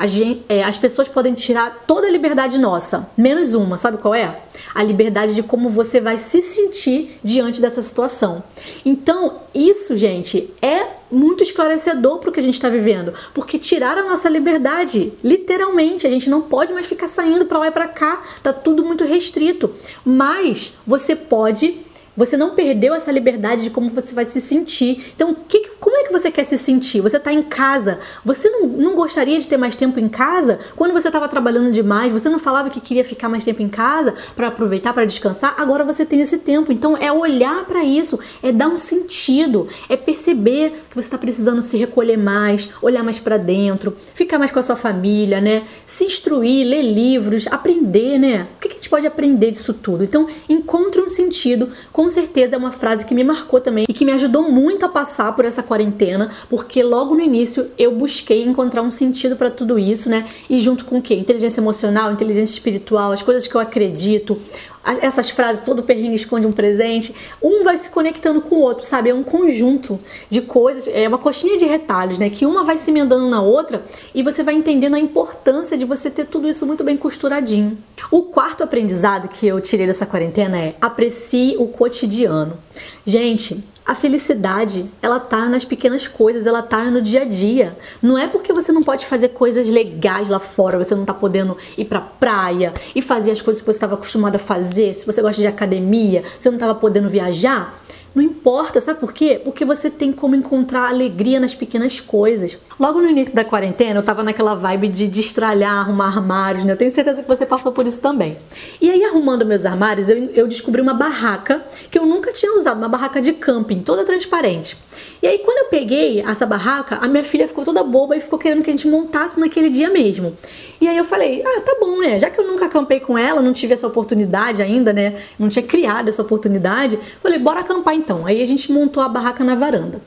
Gente, 0.06 0.42
é, 0.48 0.64
as 0.64 0.78
pessoas 0.78 1.08
podem 1.08 1.34
tirar 1.34 1.84
toda 1.86 2.06
a 2.06 2.10
liberdade 2.10 2.58
nossa, 2.58 3.10
menos 3.16 3.52
uma, 3.52 3.76
sabe 3.76 3.98
qual 3.98 4.14
é? 4.14 4.40
A 4.74 4.82
liberdade 4.82 5.34
de 5.34 5.42
como 5.42 5.68
você 5.68 6.00
vai 6.00 6.16
se 6.16 6.40
sentir 6.40 7.18
diante 7.22 7.60
dessa 7.60 7.82
situação. 7.82 8.42
Então, 8.84 9.40
isso, 9.54 9.96
gente, 9.98 10.50
é 10.62 10.86
muito 11.10 11.42
esclarecedor 11.42 12.18
para 12.18 12.30
o 12.30 12.32
que 12.32 12.40
a 12.40 12.42
gente 12.42 12.54
está 12.54 12.70
vivendo, 12.70 13.12
porque 13.34 13.58
tirar 13.58 13.98
a 13.98 14.02
nossa 14.02 14.28
liberdade, 14.28 15.12
literalmente, 15.22 16.06
a 16.06 16.10
gente 16.10 16.30
não 16.30 16.40
pode 16.40 16.72
mais 16.72 16.86
ficar 16.86 17.08
saindo 17.08 17.44
para 17.44 17.58
lá 17.58 17.66
e 17.66 17.72
para 17.72 17.88
cá, 17.88 18.22
tá 18.42 18.54
tudo 18.54 18.82
muito 18.82 19.04
restrito. 19.04 19.70
Mas 20.02 20.74
você 20.86 21.14
pode 21.14 21.78
você 22.20 22.36
não 22.36 22.50
perdeu 22.50 22.92
essa 22.92 23.10
liberdade 23.10 23.62
de 23.62 23.70
como 23.70 23.88
você 23.88 24.14
vai 24.14 24.26
se 24.26 24.42
sentir. 24.42 25.10
Então, 25.16 25.34
que, 25.34 25.70
como 25.80 25.96
é 25.96 26.04
que 26.04 26.10
que 26.10 26.12
você 26.12 26.30
quer 26.30 26.44
se 26.44 26.58
sentir? 26.58 27.00
Você 27.00 27.16
está 27.16 27.32
em 27.32 27.42
casa. 27.42 28.00
Você 28.24 28.50
não, 28.50 28.66
não 28.66 28.94
gostaria 28.96 29.38
de 29.38 29.48
ter 29.48 29.56
mais 29.56 29.76
tempo 29.76 30.00
em 30.00 30.08
casa? 30.08 30.58
Quando 30.74 30.92
você 30.92 31.08
estava 31.08 31.28
trabalhando 31.28 31.70
demais, 31.70 32.10
você 32.10 32.28
não 32.28 32.40
falava 32.40 32.68
que 32.68 32.80
queria 32.80 33.04
ficar 33.04 33.28
mais 33.28 33.44
tempo 33.44 33.62
em 33.62 33.68
casa 33.68 34.14
para 34.34 34.48
aproveitar, 34.48 34.92
para 34.92 35.04
descansar? 35.04 35.54
Agora 35.56 35.84
você 35.84 36.04
tem 36.04 36.20
esse 36.20 36.38
tempo. 36.38 36.72
Então 36.72 36.96
é 36.96 37.12
olhar 37.12 37.64
para 37.64 37.84
isso, 37.84 38.18
é 38.42 38.50
dar 38.50 38.68
um 38.68 38.76
sentido, 38.76 39.68
é 39.88 39.96
perceber 39.96 40.72
que 40.90 40.96
você 40.96 41.06
está 41.06 41.16
precisando 41.16 41.62
se 41.62 41.76
recolher 41.76 42.18
mais, 42.18 42.70
olhar 42.82 43.04
mais 43.04 43.20
para 43.20 43.36
dentro, 43.36 43.96
ficar 44.14 44.38
mais 44.38 44.50
com 44.50 44.58
a 44.58 44.62
sua 44.62 44.76
família, 44.76 45.40
né? 45.40 45.62
Se 45.86 46.04
instruir, 46.04 46.66
ler 46.66 46.82
livros, 46.82 47.46
aprender, 47.46 48.18
né? 48.18 48.48
O 48.56 48.60
que 48.60 48.79
gente 48.79 48.79
pode 48.90 49.06
aprender 49.06 49.52
disso 49.52 49.72
tudo? 49.72 50.02
Então, 50.02 50.26
encontre 50.48 51.00
um 51.00 51.08
sentido. 51.08 51.70
Com 51.92 52.10
certeza 52.10 52.56
é 52.56 52.58
uma 52.58 52.72
frase 52.72 53.06
que 53.06 53.14
me 53.14 53.22
marcou 53.22 53.60
também 53.60 53.86
e 53.88 53.92
que 53.92 54.04
me 54.04 54.12
ajudou 54.12 54.50
muito 54.50 54.84
a 54.84 54.88
passar 54.88 55.34
por 55.34 55.44
essa 55.44 55.62
quarentena, 55.62 56.30
porque 56.48 56.82
logo 56.82 57.14
no 57.14 57.20
início 57.20 57.70
eu 57.78 57.92
busquei 57.92 58.42
encontrar 58.42 58.82
um 58.82 58.90
sentido 58.90 59.36
para 59.36 59.50
tudo 59.50 59.78
isso, 59.78 60.10
né? 60.10 60.26
E 60.48 60.58
junto 60.58 60.84
com 60.84 60.98
o 60.98 61.02
quê? 61.02 61.14
Inteligência 61.14 61.60
emocional, 61.60 62.12
inteligência 62.12 62.52
espiritual, 62.52 63.12
as 63.12 63.22
coisas 63.22 63.46
que 63.46 63.54
eu 63.54 63.60
acredito, 63.60 64.36
essas 64.84 65.30
frases, 65.30 65.62
todo 65.62 65.82
perrengue 65.82 66.16
esconde 66.16 66.46
um 66.46 66.52
presente, 66.52 67.14
um 67.42 67.62
vai 67.62 67.76
se 67.76 67.90
conectando 67.90 68.40
com 68.40 68.56
o 68.56 68.60
outro, 68.60 68.84
sabe? 68.84 69.10
É 69.10 69.14
um 69.14 69.22
conjunto 69.22 70.00
de 70.28 70.40
coisas, 70.40 70.88
é 70.92 71.06
uma 71.06 71.18
coxinha 71.18 71.56
de 71.56 71.66
retalhos, 71.66 72.18
né? 72.18 72.30
Que 72.30 72.46
uma 72.46 72.64
vai 72.64 72.78
se 72.78 72.90
emendando 72.90 73.28
na 73.28 73.42
outra 73.42 73.84
e 74.14 74.22
você 74.22 74.42
vai 74.42 74.54
entendendo 74.54 74.94
a 74.94 74.98
importância 74.98 75.76
de 75.76 75.84
você 75.84 76.10
ter 76.10 76.26
tudo 76.26 76.48
isso 76.48 76.66
muito 76.66 76.82
bem 76.82 76.96
costuradinho. 76.96 77.78
O 78.10 78.22
quarto 78.22 78.64
aprendizado 78.64 79.28
que 79.28 79.46
eu 79.46 79.60
tirei 79.60 79.86
dessa 79.86 80.06
quarentena 80.06 80.58
é 80.58 80.74
aprecie 80.80 81.56
o 81.58 81.68
cotidiano. 81.68 82.56
Gente, 83.04 83.62
a 83.90 83.94
felicidade, 83.96 84.88
ela 85.02 85.18
tá 85.18 85.48
nas 85.48 85.64
pequenas 85.64 86.06
coisas, 86.06 86.46
ela 86.46 86.62
tá 86.62 86.84
no 86.84 87.02
dia 87.02 87.22
a 87.22 87.24
dia. 87.24 87.76
Não 88.00 88.16
é 88.16 88.28
porque 88.28 88.52
você 88.52 88.70
não 88.70 88.84
pode 88.84 89.04
fazer 89.04 89.30
coisas 89.30 89.68
legais 89.68 90.28
lá 90.28 90.38
fora, 90.38 90.78
você 90.78 90.94
não 90.94 91.04
tá 91.04 91.12
podendo 91.12 91.56
ir 91.76 91.86
pra 91.86 92.00
praia 92.00 92.72
e 92.94 93.02
fazer 93.02 93.32
as 93.32 93.40
coisas 93.40 93.60
que 93.60 93.66
você 93.66 93.78
estava 93.78 93.94
acostumado 93.94 94.36
a 94.36 94.38
fazer, 94.38 94.94
se 94.94 95.04
você 95.04 95.20
gosta 95.20 95.42
de 95.42 95.48
academia, 95.48 96.22
você 96.38 96.48
não 96.48 96.56
estava 96.56 96.72
podendo 96.72 97.10
viajar, 97.10 97.76
não 98.14 98.22
importa, 98.22 98.80
sabe 98.80 98.98
por 98.98 99.12
quê? 99.12 99.40
Porque 99.42 99.64
você 99.64 99.88
tem 99.88 100.12
como 100.12 100.34
encontrar 100.34 100.88
alegria 100.88 101.38
nas 101.38 101.54
pequenas 101.54 102.00
coisas. 102.00 102.58
Logo 102.78 103.00
no 103.00 103.08
início 103.08 103.34
da 103.34 103.44
quarentena, 103.44 104.00
eu 104.00 104.02
tava 104.02 104.22
naquela 104.24 104.54
vibe 104.54 104.88
de 104.88 105.06
destralhar, 105.06 105.78
arrumar 105.78 106.06
armários, 106.06 106.64
né? 106.64 106.72
Eu 106.72 106.76
tenho 106.76 106.90
certeza 106.90 107.22
que 107.22 107.28
você 107.28 107.46
passou 107.46 107.70
por 107.70 107.86
isso 107.86 108.00
também. 108.00 108.36
E 108.80 108.90
aí, 108.90 109.04
arrumando 109.04 109.46
meus 109.46 109.64
armários, 109.64 110.08
eu, 110.08 110.28
eu 110.34 110.48
descobri 110.48 110.80
uma 110.80 110.94
barraca 110.94 111.64
que 111.90 111.98
eu 111.98 112.04
nunca 112.04 112.32
tinha 112.32 112.52
usado, 112.56 112.78
uma 112.78 112.88
barraca 112.88 113.20
de 113.20 113.32
camping, 113.32 113.80
toda 113.80 114.04
transparente. 114.04 114.76
E 115.22 115.26
aí, 115.26 115.38
quando 115.38 115.58
eu 115.58 115.64
peguei 115.66 116.20
essa 116.20 116.46
barraca, 116.46 116.96
a 116.96 117.06
minha 117.06 117.22
filha 117.22 117.46
ficou 117.46 117.64
toda 117.64 117.84
boba 117.84 118.16
e 118.16 118.20
ficou 118.20 118.38
querendo 118.38 118.62
que 118.62 118.70
a 118.70 118.72
gente 118.72 118.88
montasse 118.88 119.38
naquele 119.38 119.70
dia 119.70 119.88
mesmo. 119.88 120.36
E 120.80 120.88
aí 120.88 120.96
eu 120.96 121.04
falei, 121.04 121.42
ah, 121.46 121.60
tá 121.60 121.76
bom, 121.78 122.00
né? 122.00 122.18
Já 122.18 122.30
que 122.30 122.40
eu 122.40 122.46
nunca 122.46 122.64
acampei 122.64 123.00
com 123.00 123.18
ela, 123.18 123.42
não 123.42 123.52
tive 123.52 123.74
essa 123.74 123.86
oportunidade 123.86 124.62
ainda, 124.62 124.92
né? 124.92 125.22
Não 125.38 125.50
tinha 125.50 125.62
criado 125.62 126.08
essa 126.08 126.22
oportunidade, 126.22 126.98
falei, 127.22 127.38
bora 127.38 127.60
acampar 127.60 127.94
então. 128.00 128.26
Aí 128.26 128.42
a 128.42 128.46
gente 128.46 128.72
montou 128.72 129.02
a 129.02 129.08
barraca 129.08 129.44
na 129.44 129.54
varanda. 129.54 130.00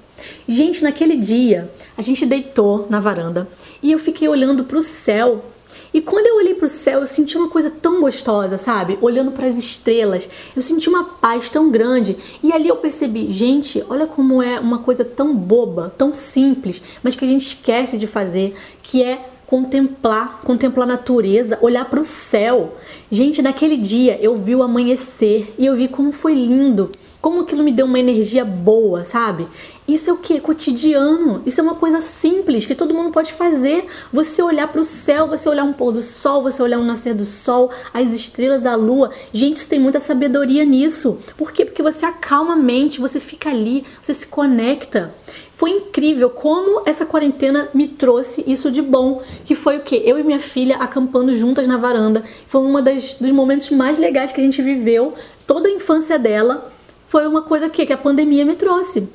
Gente, 0.47 0.83
naquele 0.83 1.17
dia, 1.17 1.69
a 1.97 2.01
gente 2.01 2.25
deitou 2.25 2.88
na 2.89 3.00
varanda 3.00 3.47
e 3.81 3.91
eu 3.91 4.00
fiquei 4.00 4.27
olhando 4.27 4.63
pro 4.63 4.81
céu 4.81 5.43
e 5.93 6.01
quando 6.01 6.25
eu 6.25 6.38
olhei 6.38 6.55
para 6.55 6.65
o 6.65 6.69
céu, 6.69 7.01
eu 7.01 7.07
senti 7.07 7.38
uma 7.38 7.50
coisa 7.50 7.69
tão 7.69 8.01
gostosa, 8.01 8.57
sabe? 8.57 8.97
Olhando 9.00 9.31
para 9.31 9.45
as 9.45 9.57
estrelas, 9.57 10.27
eu 10.55 10.62
senti 10.62 10.89
uma 10.89 11.03
paz 11.03 11.51
tão 11.51 11.69
grande. 11.69 12.17
E 12.41 12.51
ali 12.51 12.67
eu 12.67 12.77
percebi, 12.77 13.31
gente, 13.31 13.83
olha 13.88 14.07
como 14.07 14.41
é 14.41 14.59
uma 14.59 14.79
coisa 14.79 15.05
tão 15.05 15.35
boba, 15.35 15.93
tão 15.95 16.12
simples, 16.12 16.81
mas 17.03 17.15
que 17.15 17.23
a 17.23 17.27
gente 17.27 17.45
esquece 17.45 17.95
de 18.00 18.07
fazer, 18.07 18.55
que 18.81 19.03
é 19.03 19.23
contemplar, 19.45 20.41
contemplar 20.43 20.88
a 20.89 20.93
natureza, 20.93 21.59
olhar 21.62 21.85
para 21.85 22.00
o 22.00 22.03
céu. 22.03 22.75
Gente, 23.12 23.39
naquele 23.43 23.77
dia 23.77 24.17
eu 24.19 24.35
vi 24.35 24.55
o 24.55 24.63
amanhecer 24.63 25.53
e 25.59 25.65
eu 25.67 25.75
vi 25.75 25.88
como 25.88 26.12
foi 26.12 26.33
lindo, 26.33 26.89
como 27.23 27.39
aquilo 27.39 27.63
me 27.63 27.71
deu 27.71 27.85
uma 27.85 27.97
energia 27.97 28.43
boa, 28.43 29.05
sabe? 29.05 29.47
Isso 29.87 30.09
é 30.09 30.13
o 30.13 30.17
que? 30.17 30.41
Cotidiano. 30.41 31.41
Isso 31.45 31.61
é 31.61 31.63
uma 31.63 31.75
coisa 31.75 32.01
simples 32.01 32.65
que 32.65 32.75
todo 32.75 32.93
mundo 32.93 33.11
pode 33.11 33.31
fazer. 33.31 33.85
Você 34.11 34.43
olhar 34.43 34.67
para 34.67 34.81
o 34.81 34.83
céu, 34.83 35.25
você 35.25 35.47
olhar 35.47 35.63
um 35.63 35.71
pôr 35.71 35.93
do 35.93 36.01
sol, 36.01 36.43
você 36.43 36.61
olhar 36.61 36.77
um 36.79 36.85
nascer 36.85 37.13
do 37.13 37.25
sol, 37.25 37.71
as 37.93 38.11
estrelas, 38.13 38.65
a 38.65 38.75
lua. 38.75 39.09
Gente, 39.31 39.55
isso 39.55 39.69
tem 39.69 39.79
muita 39.79 40.01
sabedoria 40.01 40.65
nisso. 40.65 41.17
Por 41.37 41.53
quê? 41.53 41.63
Porque 41.63 41.81
você 41.81 42.05
acalma 42.05 42.55
a 42.55 42.57
mente, 42.57 42.99
você 42.99 43.21
fica 43.21 43.49
ali, 43.49 43.85
você 44.01 44.13
se 44.13 44.27
conecta. 44.27 45.15
Foi 45.55 45.69
incrível 45.69 46.29
como 46.29 46.81
essa 46.85 47.05
quarentena 47.05 47.69
me 47.73 47.87
trouxe 47.87 48.43
isso 48.45 48.69
de 48.69 48.81
bom, 48.81 49.21
que 49.45 49.55
foi 49.55 49.77
o 49.77 49.81
que 49.81 49.95
eu 49.95 50.19
e 50.19 50.23
minha 50.23 50.41
filha 50.41 50.75
acampando 50.75 51.33
juntas 51.37 51.69
na 51.69 51.77
varanda. 51.77 52.21
Foi 52.47 52.59
um 52.59 52.73
dos 52.83 53.31
momentos 53.31 53.69
mais 53.69 53.97
legais 53.97 54.33
que 54.33 54.41
a 54.41 54.43
gente 54.43 54.61
viveu. 54.61 55.13
Toda 55.47 55.69
a 55.69 55.71
infância 55.71 56.19
dela 56.19 56.72
foi 57.13 57.27
uma 57.27 57.43
coisa 57.43 57.70
que, 57.70 57.86
que 57.86 57.93
a 57.93 57.98
pandemia 57.98 58.43
me 58.43 58.55
trouxe. 58.55 59.08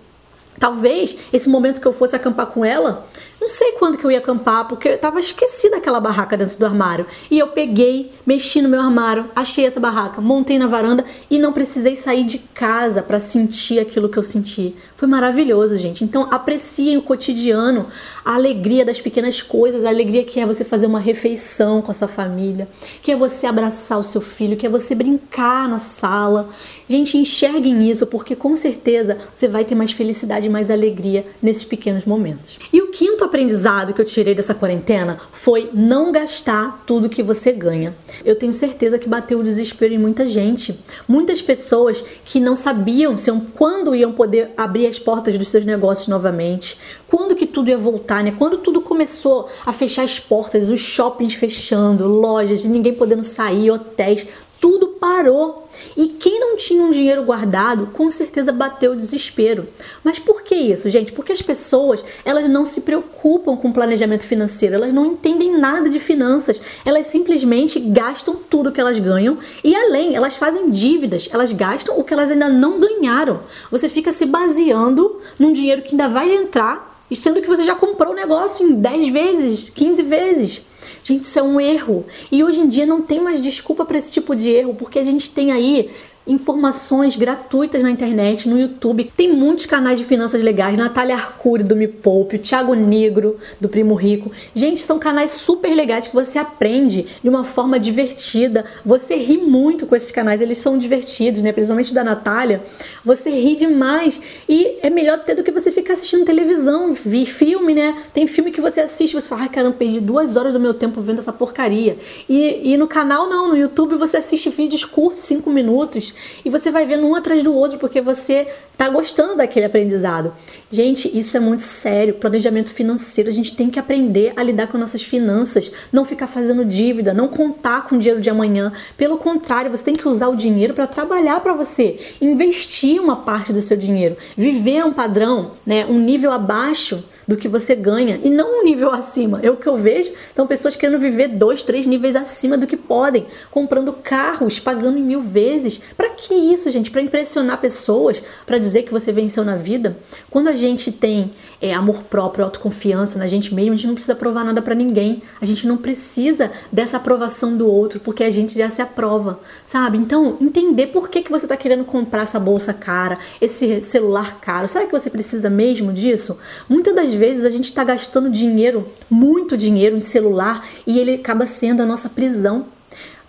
Talvez 0.56 1.18
esse 1.32 1.48
momento 1.48 1.80
que 1.80 1.88
eu 1.88 1.92
fosse 1.92 2.14
acampar 2.14 2.46
com 2.46 2.64
ela, 2.64 3.04
não 3.40 3.48
sei 3.48 3.72
quando 3.72 3.96
que 3.96 4.04
eu 4.04 4.10
ia 4.10 4.18
acampar, 4.18 4.66
porque 4.66 4.88
eu 4.88 4.98
tava 4.98 5.20
esquecida 5.20 5.76
aquela 5.76 6.00
barraca 6.00 6.36
dentro 6.36 6.58
do 6.58 6.66
armário. 6.66 7.06
E 7.30 7.38
eu 7.38 7.48
peguei, 7.48 8.10
mexi 8.26 8.60
no 8.60 8.68
meu 8.68 8.80
armário, 8.80 9.30
achei 9.34 9.64
essa 9.64 9.78
barraca, 9.78 10.20
montei 10.20 10.58
na 10.58 10.66
varanda 10.66 11.04
e 11.30 11.38
não 11.38 11.52
precisei 11.52 11.94
sair 11.94 12.24
de 12.24 12.38
casa 12.38 13.00
para 13.00 13.20
sentir 13.20 13.78
aquilo 13.78 14.08
que 14.08 14.18
eu 14.18 14.22
senti. 14.24 14.74
Foi 14.96 15.06
maravilhoso, 15.06 15.76
gente. 15.76 16.02
Então 16.02 16.26
apreciem 16.30 16.96
o 16.96 17.02
cotidiano, 17.02 17.86
a 18.24 18.34
alegria 18.34 18.84
das 18.84 19.00
pequenas 19.00 19.40
coisas, 19.40 19.84
a 19.84 19.88
alegria 19.88 20.24
que 20.24 20.40
é 20.40 20.46
você 20.46 20.64
fazer 20.64 20.86
uma 20.86 20.98
refeição 20.98 21.80
com 21.80 21.92
a 21.92 21.94
sua 21.94 22.08
família, 22.08 22.68
que 23.00 23.12
é 23.12 23.16
você 23.16 23.46
abraçar 23.46 23.98
o 24.00 24.04
seu 24.04 24.20
filho, 24.20 24.56
que 24.56 24.66
é 24.66 24.68
você 24.68 24.94
brincar 24.94 25.68
na 25.68 25.78
sala. 25.78 26.50
Gente, 26.88 27.16
enxerguem 27.16 27.88
isso, 27.88 28.06
porque 28.06 28.34
com 28.34 28.56
certeza 28.56 29.18
você 29.32 29.46
vai 29.46 29.64
ter 29.64 29.74
mais 29.74 29.92
felicidade 29.92 30.46
e 30.46 30.50
mais 30.50 30.70
alegria 30.70 31.24
nesses 31.40 31.64
pequenos 31.64 32.04
momentos. 32.04 32.58
E 32.72 32.80
o 32.80 32.88
quinto 32.88 33.24
aprendizado 33.38 33.94
que 33.94 34.00
eu 34.00 34.04
tirei 34.04 34.34
dessa 34.34 34.52
quarentena 34.52 35.16
foi 35.30 35.70
não 35.72 36.10
gastar 36.10 36.82
tudo 36.84 37.08
que 37.08 37.22
você 37.22 37.52
ganha. 37.52 37.94
Eu 38.24 38.34
tenho 38.34 38.52
certeza 38.52 38.98
que 38.98 39.08
bateu 39.08 39.38
o 39.38 39.44
desespero 39.44 39.94
em 39.94 39.98
muita 39.98 40.26
gente. 40.26 40.76
Muitas 41.06 41.40
pessoas 41.40 42.04
que 42.24 42.40
não 42.40 42.56
sabiam 42.56 43.16
se, 43.16 43.30
quando 43.54 43.94
iam 43.94 44.12
poder 44.12 44.50
abrir 44.56 44.88
as 44.88 44.98
portas 44.98 45.38
dos 45.38 45.46
seus 45.46 45.64
negócios 45.64 46.08
novamente, 46.08 46.78
quando 47.06 47.36
que 47.36 47.46
tudo 47.46 47.68
ia 47.70 47.78
voltar, 47.78 48.24
né? 48.24 48.34
Quando 48.36 48.58
tudo 48.58 48.80
começou 48.80 49.48
a 49.64 49.72
fechar 49.72 50.02
as 50.02 50.18
portas, 50.18 50.68
os 50.68 50.80
shoppings 50.80 51.34
fechando, 51.34 52.08
lojas, 52.08 52.64
ninguém 52.64 52.94
podendo 52.94 53.22
sair, 53.22 53.70
hotéis, 53.70 54.26
tudo 54.60 54.88
parou. 55.00 55.67
E 55.96 56.08
quem 56.08 56.38
não 56.40 56.56
tinha 56.56 56.82
um 56.82 56.90
dinheiro 56.90 57.22
guardado, 57.22 57.88
com 57.92 58.10
certeza 58.10 58.52
bateu 58.52 58.92
o 58.92 58.96
desespero. 58.96 59.68
Mas 60.04 60.18
por 60.18 60.42
que 60.42 60.54
isso, 60.54 60.88
gente? 60.90 61.12
Porque 61.12 61.32
as 61.32 61.42
pessoas, 61.42 62.04
elas 62.24 62.48
não 62.48 62.64
se 62.64 62.82
preocupam 62.82 63.56
com 63.56 63.72
planejamento 63.72 64.26
financeiro, 64.26 64.76
elas 64.76 64.92
não 64.92 65.06
entendem 65.06 65.58
nada 65.58 65.88
de 65.88 65.98
finanças. 65.98 66.60
Elas 66.84 67.06
simplesmente 67.06 67.80
gastam 67.80 68.36
tudo 68.48 68.72
que 68.72 68.80
elas 68.80 68.98
ganham 68.98 69.38
e 69.62 69.74
além, 69.74 70.14
elas 70.14 70.36
fazem 70.36 70.70
dívidas, 70.70 71.28
elas 71.32 71.52
gastam 71.52 71.98
o 71.98 72.04
que 72.04 72.12
elas 72.12 72.30
ainda 72.30 72.48
não 72.48 72.78
ganharam. 72.78 73.40
Você 73.70 73.88
fica 73.88 74.12
se 74.12 74.26
baseando 74.26 75.20
num 75.38 75.52
dinheiro 75.52 75.82
que 75.82 75.90
ainda 75.90 76.08
vai 76.08 76.34
entrar, 76.34 76.98
sendo 77.12 77.40
que 77.40 77.48
você 77.48 77.64
já 77.64 77.74
comprou 77.74 78.12
o 78.12 78.16
negócio 78.16 78.66
em 78.66 78.74
10 78.74 79.08
vezes, 79.08 79.68
15 79.70 80.02
vezes. 80.02 80.62
Gente, 81.02 81.24
isso 81.24 81.38
é 81.38 81.42
um 81.42 81.60
erro. 81.60 82.04
E 82.30 82.42
hoje 82.42 82.60
em 82.60 82.68
dia 82.68 82.86
não 82.86 83.02
tem 83.02 83.20
mais 83.20 83.40
desculpa 83.40 83.84
para 83.84 83.98
esse 83.98 84.12
tipo 84.12 84.34
de 84.34 84.48
erro, 84.48 84.74
porque 84.74 84.98
a 84.98 85.04
gente 85.04 85.30
tem 85.30 85.52
aí 85.52 85.90
informações 86.28 87.16
gratuitas 87.16 87.82
na 87.82 87.90
internet, 87.90 88.48
no 88.48 88.58
YouTube. 88.58 89.10
Tem 89.16 89.32
muitos 89.32 89.66
canais 89.66 89.98
de 89.98 90.04
finanças 90.04 90.42
legais, 90.42 90.76
Natália 90.76 91.14
Arcuri 91.14 91.64
do 91.64 91.74
Me 91.74 91.88
Poupe, 91.88 92.36
o 92.36 92.38
Thiago 92.38 92.74
Negro 92.74 93.38
do 93.60 93.68
Primo 93.68 93.94
Rico. 93.94 94.30
Gente, 94.54 94.80
são 94.80 94.98
canais 94.98 95.30
super 95.30 95.74
legais 95.74 96.06
que 96.06 96.14
você 96.14 96.38
aprende 96.38 97.06
de 97.22 97.28
uma 97.28 97.44
forma 97.44 97.80
divertida. 97.80 98.64
Você 98.84 99.16
ri 99.16 99.38
muito 99.38 99.86
com 99.86 99.96
esses 99.96 100.10
canais, 100.10 100.42
eles 100.42 100.58
são 100.58 100.78
divertidos, 100.78 101.42
né? 101.42 101.52
Principalmente 101.52 101.94
da 101.94 102.04
Natália. 102.04 102.62
Você 103.04 103.30
ri 103.30 103.56
demais 103.56 104.20
e 104.48 104.78
é 104.82 104.90
melhor 104.90 105.18
ter 105.20 105.34
do 105.34 105.42
que 105.42 105.50
você 105.50 105.72
ficar 105.72 105.94
assistindo 105.94 106.24
televisão, 106.24 106.92
vi 106.92 107.24
filme, 107.24 107.74
né? 107.74 107.96
Tem 108.12 108.26
filme 108.26 108.52
que 108.52 108.60
você 108.60 108.82
assiste, 108.82 109.14
você 109.14 109.28
fala, 109.28 109.42
ai 109.42 109.48
caramba, 109.48 109.76
perdi 109.78 110.00
duas 110.00 110.36
horas 110.36 110.52
do 110.52 110.60
meu 110.60 110.74
tempo 110.74 111.00
vendo 111.00 111.20
essa 111.20 111.32
porcaria. 111.32 111.96
E, 112.28 112.72
e 112.72 112.76
no 112.76 112.86
canal 112.86 113.28
não, 113.28 113.48
no 113.48 113.56
YouTube 113.56 113.96
você 113.96 114.18
assiste 114.18 114.50
vídeos 114.50 114.84
curtos, 114.84 115.22
cinco 115.22 115.48
minutos 115.48 116.17
e 116.44 116.50
você 116.50 116.70
vai 116.70 116.86
vendo 116.86 117.06
um 117.06 117.14
atrás 117.14 117.42
do 117.42 117.54
outro 117.54 117.78
porque 117.78 118.00
você 118.00 118.48
tá 118.76 118.88
gostando 118.88 119.36
daquele 119.36 119.66
aprendizado. 119.66 120.32
Gente, 120.70 121.10
isso 121.16 121.36
é 121.36 121.40
muito 121.40 121.62
sério. 121.62 122.14
Planejamento 122.14 122.70
financeiro, 122.70 123.28
a 123.28 123.32
gente 123.32 123.56
tem 123.56 123.68
que 123.68 123.78
aprender 123.78 124.32
a 124.36 124.42
lidar 124.42 124.68
com 124.68 124.78
nossas 124.78 125.02
finanças, 125.02 125.70
não 125.92 126.04
ficar 126.04 126.26
fazendo 126.26 126.64
dívida, 126.64 127.12
não 127.12 127.28
contar 127.28 127.88
com 127.88 127.96
o 127.96 127.98
dinheiro 127.98 128.20
de 128.20 128.30
amanhã. 128.30 128.72
Pelo 128.96 129.18
contrário, 129.18 129.70
você 129.70 129.84
tem 129.84 129.96
que 129.96 130.06
usar 130.06 130.28
o 130.28 130.36
dinheiro 130.36 130.74
para 130.74 130.86
trabalhar 130.86 131.40
para 131.40 131.54
você, 131.54 131.98
investir 132.20 133.00
uma 133.00 133.16
parte 133.16 133.52
do 133.52 133.60
seu 133.60 133.76
dinheiro, 133.76 134.16
viver 134.36 134.84
um 134.84 134.92
padrão, 134.92 135.52
né, 135.66 135.84
um 135.86 135.98
nível 135.98 136.30
abaixo 136.30 137.02
do 137.28 137.36
que 137.36 137.46
você 137.46 137.74
ganha 137.74 138.18
e 138.24 138.30
não 138.30 138.60
um 138.60 138.64
nível 138.64 138.90
acima. 138.90 139.38
É 139.42 139.50
o 139.50 139.56
que 139.56 139.66
eu 139.66 139.76
vejo, 139.76 140.10
são 140.34 140.46
pessoas 140.46 140.74
querendo 140.74 140.98
viver 140.98 141.28
dois, 141.28 141.62
três 141.62 141.86
níveis 141.86 142.16
acima 142.16 142.56
do 142.56 142.66
que 142.66 142.76
podem, 142.76 143.26
comprando 143.50 143.92
carros, 143.92 144.58
pagando 144.58 144.96
em 144.96 145.02
mil 145.02 145.20
vezes. 145.20 145.78
Para 145.94 146.08
que 146.08 146.34
isso, 146.34 146.70
gente? 146.70 146.90
Para 146.90 147.02
impressionar 147.02 147.60
pessoas, 147.60 148.22
para 148.46 148.56
dizer 148.56 148.84
que 148.84 148.92
você 148.92 149.12
venceu 149.12 149.44
na 149.44 149.56
vida? 149.56 149.96
Quando 150.30 150.48
a 150.48 150.54
gente 150.54 150.90
tem 150.90 151.30
é, 151.60 151.74
amor 151.74 152.04
próprio, 152.04 152.44
autoconfiança 152.44 153.18
na 153.18 153.26
gente 153.26 153.54
mesmo, 153.54 153.72
a 153.72 153.76
gente 153.76 153.86
não 153.86 153.94
precisa 153.94 154.14
provar 154.14 154.44
nada 154.44 154.62
para 154.62 154.74
ninguém. 154.74 155.22
A 155.40 155.44
gente 155.44 155.66
não 155.66 155.76
precisa 155.76 156.50
dessa 156.70 156.96
aprovação 156.98 157.56
do 157.56 157.68
outro, 157.68 158.00
porque 158.00 158.22
a 158.22 158.30
gente 158.30 158.56
já 158.56 158.70
se 158.70 158.80
aprova, 158.80 159.40
sabe? 159.66 159.98
Então, 159.98 160.36
entender 160.40 160.88
por 160.88 161.08
que, 161.08 161.22
que 161.22 161.30
você 161.30 161.46
está 161.46 161.56
querendo 161.56 161.84
comprar 161.84 162.22
essa 162.22 162.38
bolsa 162.38 162.72
cara, 162.72 163.18
esse 163.40 163.82
celular 163.82 164.40
caro. 164.40 164.68
Será 164.68 164.86
que 164.86 164.92
você 164.92 165.10
precisa 165.10 165.50
mesmo 165.50 165.92
disso? 165.92 166.38
Muitas 166.68 166.94
das 166.94 167.12
vezes 167.12 167.44
a 167.44 167.50
gente 167.50 167.64
está 167.64 167.82
gastando 167.82 168.30
dinheiro, 168.30 168.86
muito 169.10 169.56
dinheiro 169.56 169.96
em 169.96 170.00
celular 170.00 170.64
e 170.86 170.98
ele 170.98 171.14
acaba 171.14 171.46
sendo 171.46 171.82
a 171.82 171.86
nossa 171.86 172.08
prisão. 172.08 172.66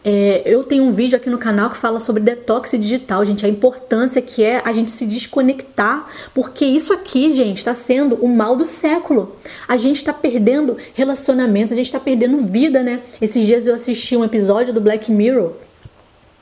É, 0.03 0.41
eu 0.45 0.63
tenho 0.63 0.83
um 0.83 0.91
vídeo 0.91 1.17
aqui 1.17 1.29
no 1.29 1.37
canal 1.37 1.69
que 1.69 1.77
fala 1.77 1.99
sobre 1.99 2.23
detox 2.23 2.71
digital, 2.71 3.25
gente, 3.25 3.45
a 3.45 3.49
importância 3.49 4.21
que 4.21 4.43
é 4.43 4.61
a 4.63 4.71
gente 4.71 4.91
se 4.91 5.05
desconectar, 5.05 6.07
porque 6.33 6.65
isso 6.65 6.93
aqui, 6.93 7.31
gente, 7.31 7.57
está 7.57 7.73
sendo 7.73 8.15
o 8.15 8.27
mal 8.27 8.55
do 8.55 8.65
século. 8.65 9.35
A 9.67 9.75
gente 9.75 9.97
está 9.97 10.13
perdendo 10.13 10.77
relacionamentos, 10.93 11.73
a 11.73 11.75
gente 11.75 11.87
está 11.87 11.99
perdendo 11.99 12.37
vida, 12.39 12.81
né? 12.81 13.01
Esses 13.21 13.45
dias 13.45 13.67
eu 13.67 13.73
assisti 13.73 14.15
um 14.15 14.23
episódio 14.23 14.73
do 14.73 14.79
Black 14.79 15.11
Mirror 15.11 15.51